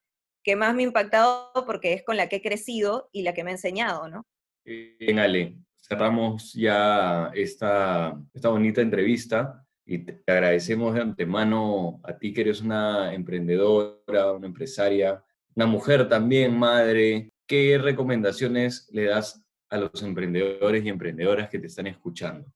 [0.43, 3.45] que más me ha impactado porque es con la que he crecido y la que
[3.45, 4.25] me ha enseñado, ¿no?
[4.65, 12.33] Bien, Ale cerramos ya esta, esta bonita entrevista y te agradecemos de antemano a ti
[12.33, 15.23] que eres una emprendedora, una empresaria,
[15.55, 17.29] una mujer también, madre.
[17.47, 22.51] ¿Qué recomendaciones le das a los emprendedores y emprendedoras que te están escuchando?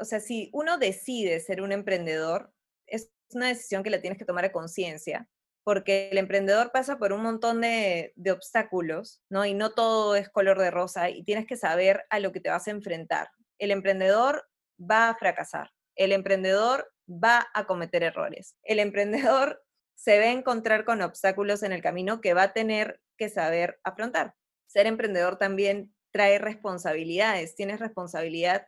[0.00, 2.52] O sea, si uno decide ser un emprendedor,
[2.86, 5.28] es una decisión que la tienes que tomar a conciencia
[5.68, 9.44] porque el emprendedor pasa por un montón de, obstáculos, ¿no?
[9.44, 12.48] Y no todo es color de rosa y tienes que saber a lo que te
[12.48, 13.28] vas a enfrentar.
[13.58, 14.48] El emprendedor
[14.80, 19.62] va a fracasar, el emprendedor va a cometer errores, el emprendedor
[19.94, 23.78] se va a encontrar con obstáculos en el camino que va a tener que saber
[23.84, 24.34] afrontar.
[24.68, 28.66] Ser emprendedor también trae responsabilidades, tienes responsabilidad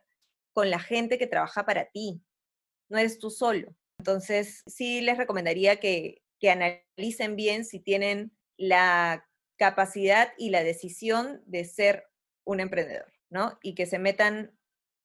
[0.53, 2.21] con la gente que trabaja para ti,
[2.89, 3.75] no eres tú solo.
[3.99, 9.27] Entonces, sí les recomendaría que, que analicen bien si tienen la
[9.57, 12.07] capacidad y la decisión de ser
[12.45, 13.59] un emprendedor, ¿no?
[13.61, 14.57] Y que se metan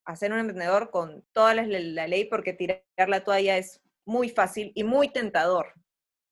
[0.06, 4.72] a ser un emprendedor con toda la, ley porque tirar la toalla es muy fácil
[4.74, 5.74] y muy tentador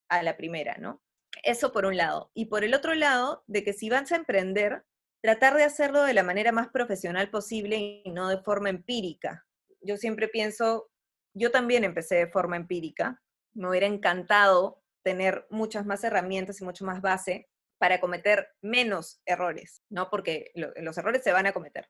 [0.09, 1.03] a la primera, ¿no?
[1.43, 2.31] Eso por un lado.
[2.35, 4.85] Y por el otro lado, de que si vas a emprender,
[5.25, 9.47] tratar de hacerlo de la manera más profesional posible y no de forma empírica.
[9.81, 10.91] Yo siempre pienso,
[11.33, 13.23] yo también empecé de forma empírica,
[13.55, 17.49] me hubiera encantado tener muchas más herramientas y mucho más base
[17.79, 20.11] para cometer menos errores, ¿no?
[20.11, 21.89] Porque los errores se van a cometer.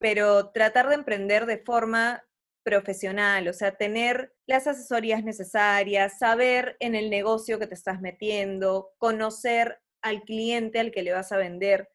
[0.00, 2.24] Pero tratar de emprender de forma
[2.64, 8.90] profesional, o sea, tener las asesorías necesarias, saber en el negocio que te estás metiendo,
[8.98, 11.88] conocer al cliente al que le vas a vender,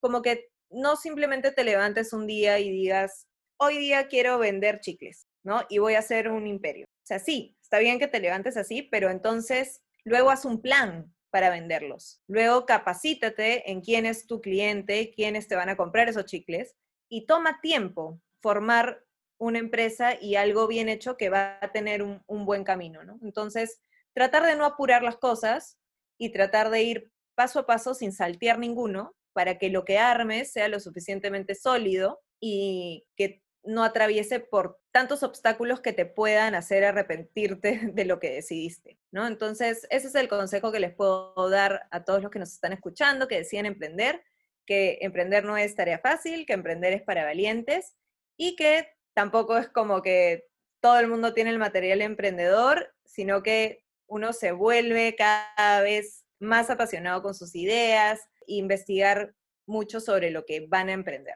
[0.00, 3.26] como que no simplemente te levantes un día y digas,
[3.58, 5.62] hoy día quiero vender chicles, ¿no?
[5.68, 6.86] Y voy a hacer un imperio.
[6.86, 11.12] O sea, sí, está bien que te levantes así, pero entonces Luego haz un plan
[11.30, 12.22] para venderlos.
[12.28, 16.76] Luego capacítate en quién es tu cliente, quiénes te van a comprar esos chicles
[17.10, 19.02] y toma tiempo formar
[19.36, 23.18] una empresa y algo bien hecho que va a tener un, buen camino, ¿no?
[23.20, 23.82] Entonces,
[24.14, 25.76] tratar de no apurar las cosas
[26.18, 30.50] y tratar de ir paso a paso sin saltear ninguno para que lo que armes
[30.50, 36.86] sea lo suficientemente sólido y que no atraviese por tantos obstáculos que te puedan hacer
[36.86, 39.26] arrepentirte de lo que decidiste, ¿no?
[39.26, 42.72] Entonces, ese es el consejo que les puedo dar a todos los que nos están
[42.72, 44.24] escuchando, que deciden emprender,
[44.64, 47.94] que emprender no es tarea fácil, que emprender es para valientes
[48.38, 50.46] y que tampoco es como que
[50.80, 56.70] todo el mundo tiene el material emprendedor, sino que uno se vuelve cada vez más
[56.70, 59.34] apasionado con sus ideas, investigar
[59.66, 61.34] mucho sobre lo que van a emprender.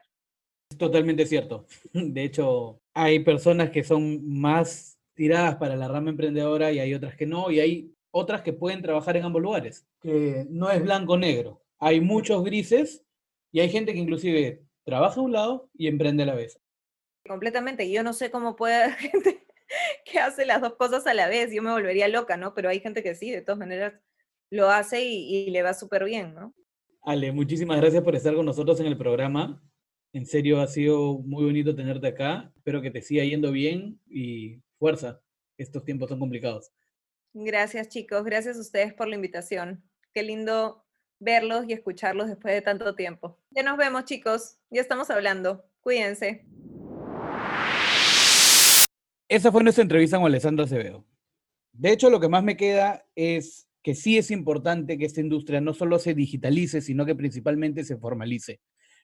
[0.69, 1.65] Es totalmente cierto.
[1.93, 7.15] De hecho, hay personas que son más tiradas para la rama emprendedora y hay otras
[7.15, 11.61] que no, y hay otras que pueden trabajar en ambos lugares, que no es blanco-negro.
[11.79, 13.03] Hay muchos grises
[13.51, 16.59] y hay gente que inclusive trabaja a un lado y emprende a la vez.
[17.27, 17.89] Completamente.
[17.91, 19.45] Yo no sé cómo puede haber gente
[20.05, 21.51] que hace las dos cosas a la vez.
[21.51, 22.53] Yo me volvería loca, ¿no?
[22.53, 23.93] Pero hay gente que sí, de todas maneras
[24.49, 26.53] lo hace y, le va súper bien, ¿no?
[27.03, 29.59] Ale, muchísimas gracias por estar con nosotros en el programa.
[30.13, 32.51] En serio, ha sido muy bonito tenerte acá.
[32.55, 35.19] Espero que te siga yendo bien y fuerza.
[35.57, 36.71] Estos tiempos son complicados.
[37.33, 38.23] Gracias, chicos.
[38.23, 39.83] Gracias a ustedes por la invitación.
[40.13, 40.85] Qué lindo
[41.19, 43.39] verlos y escucharlos después de tanto tiempo.
[43.49, 44.57] Ya nos vemos, chicos.
[44.69, 45.65] Ya estamos hablando.
[45.81, 46.45] Cuídense.
[49.27, 51.05] Esa fue nuestra entrevista con Alessandra Acevedo.
[51.71, 55.61] De hecho, lo que más me queda es que sí es importante que esta industria
[55.61, 58.59] no solo se digitalice, sino que principalmente se formalice.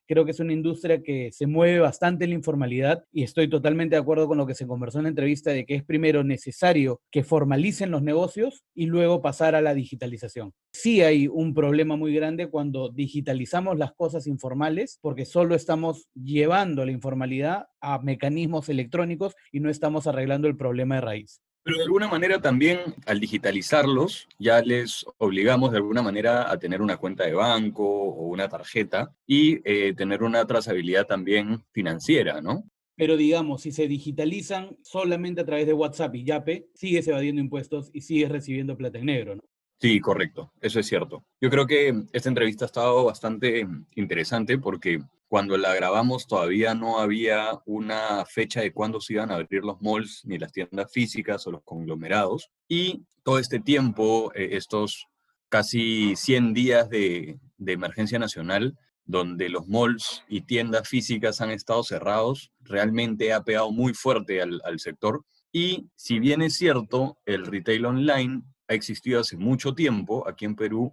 [0.10, 3.98] Creo que es una industria que se mueve bastante en la informalidad y estoy totalmente
[3.98, 7.02] de acuerdo con lo que se conversó en la entrevista de que es primero necesario
[7.12, 10.54] que formalicen los negocios y luego pasar a la digitalización.
[10.72, 16.86] Sí hay un problema muy grande cuando digitalizamos las cosas informales porque solo estamos llevando
[16.86, 21.42] la informalidad a mecanismos electrónicos y no estamos arreglando el problema de raíz.
[21.68, 26.82] Pero de alguna manera también al digitalizarlos ya les obligamos de alguna manera a tener
[26.82, 32.64] una cuenta de banco o una tarjeta y eh, tener una trazabilidad también financiera, ¿no?
[32.96, 37.90] Pero digamos, si se digitalizan solamente a través de WhatsApp y Yape, sigues evadiendo impuestos
[37.92, 39.44] y sigues recibiendo plata en negro, ¿no?
[39.80, 41.24] Sí, correcto, eso es cierto.
[41.40, 47.00] Yo creo que esta entrevista ha estado bastante interesante porque cuando la grabamos todavía no
[47.00, 51.46] había una fecha de cuándo se iban a abrir los malls, ni las tiendas físicas
[51.46, 52.50] o los conglomerados.
[52.68, 55.06] Y todo este tiempo, eh, estos
[55.50, 62.52] casi 100 días de, emergencia nacional, donde los malls y tiendas físicas han estado cerrados,
[62.62, 65.24] realmente ha pegado muy fuerte al, al sector.
[65.52, 70.56] Y si bien es cierto, el retail online ha existido hace mucho tiempo, aquí en
[70.56, 70.92] Perú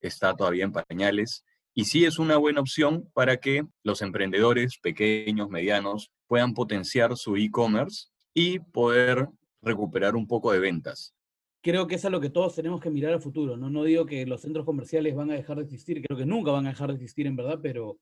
[0.00, 5.50] está todavía en pañales y sí es una buena opción para que los emprendedores pequeños,
[5.50, 9.28] medianos, puedan potenciar su e-commerce y poder
[9.60, 11.14] recuperar un poco de ventas.
[11.62, 13.56] Creo que es a lo que todos tenemos que mirar al futuro.
[13.56, 13.68] ¿no?
[13.68, 16.66] no digo que los centros comerciales van a dejar de existir, creo que nunca van
[16.66, 17.98] a dejar de existir en verdad, pero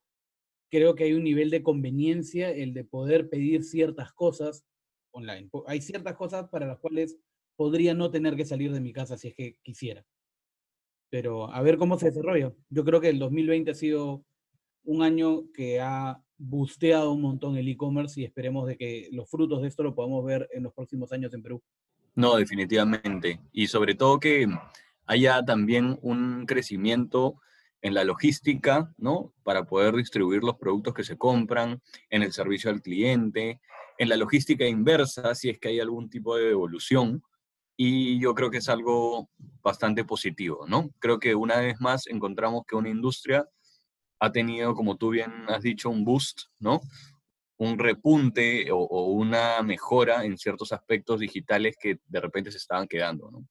[0.70, 4.64] creo que hay un nivel de conveniencia el de poder pedir ciertas cosas
[5.10, 5.48] online.
[5.66, 7.16] Hay ciertas cosas para las cuales
[7.56, 10.04] podría no tener que salir de mi casa si es que quisiera
[11.14, 12.52] pero a ver cómo se desarrolla.
[12.70, 14.24] Yo creo que el 2020 ha sido
[14.82, 19.62] un año que ha busteado un montón el e-commerce y esperemos de que los frutos
[19.62, 21.62] de esto lo podamos ver en los próximos años en Perú.
[22.16, 23.38] No, definitivamente.
[23.52, 24.48] Y sobre todo que
[25.06, 27.36] haya también un crecimiento
[27.80, 29.32] en la logística, ¿no?
[29.44, 31.80] Para poder distribuir los productos que se compran,
[32.10, 33.60] en el servicio al cliente,
[33.98, 37.22] en la logística inversa, si es que hay algún tipo de evolución,
[37.76, 39.28] y yo creo que es algo
[39.62, 40.90] bastante positivo, ¿no?
[40.98, 43.48] Creo que una vez más encontramos que una industria
[44.20, 46.80] ha tenido, como tú bien has dicho, un boost, ¿no?
[47.56, 52.86] Un repunte o, o una mejora en ciertos aspectos digitales que de repente se estaban
[52.86, 53.46] quedando, ¿no?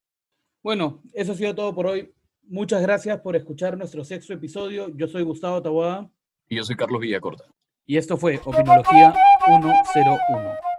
[0.62, 2.14] Bueno, eso ha sido todo por hoy.
[2.44, 4.90] Muchas gracias por escuchar nuestro sexto episodio.
[4.96, 6.10] Yo soy Gustavo Taboada.
[6.48, 7.46] Y yo soy Carlos Villacorta.
[7.86, 9.14] Y esto fue Opinología
[9.46, 10.73] 101.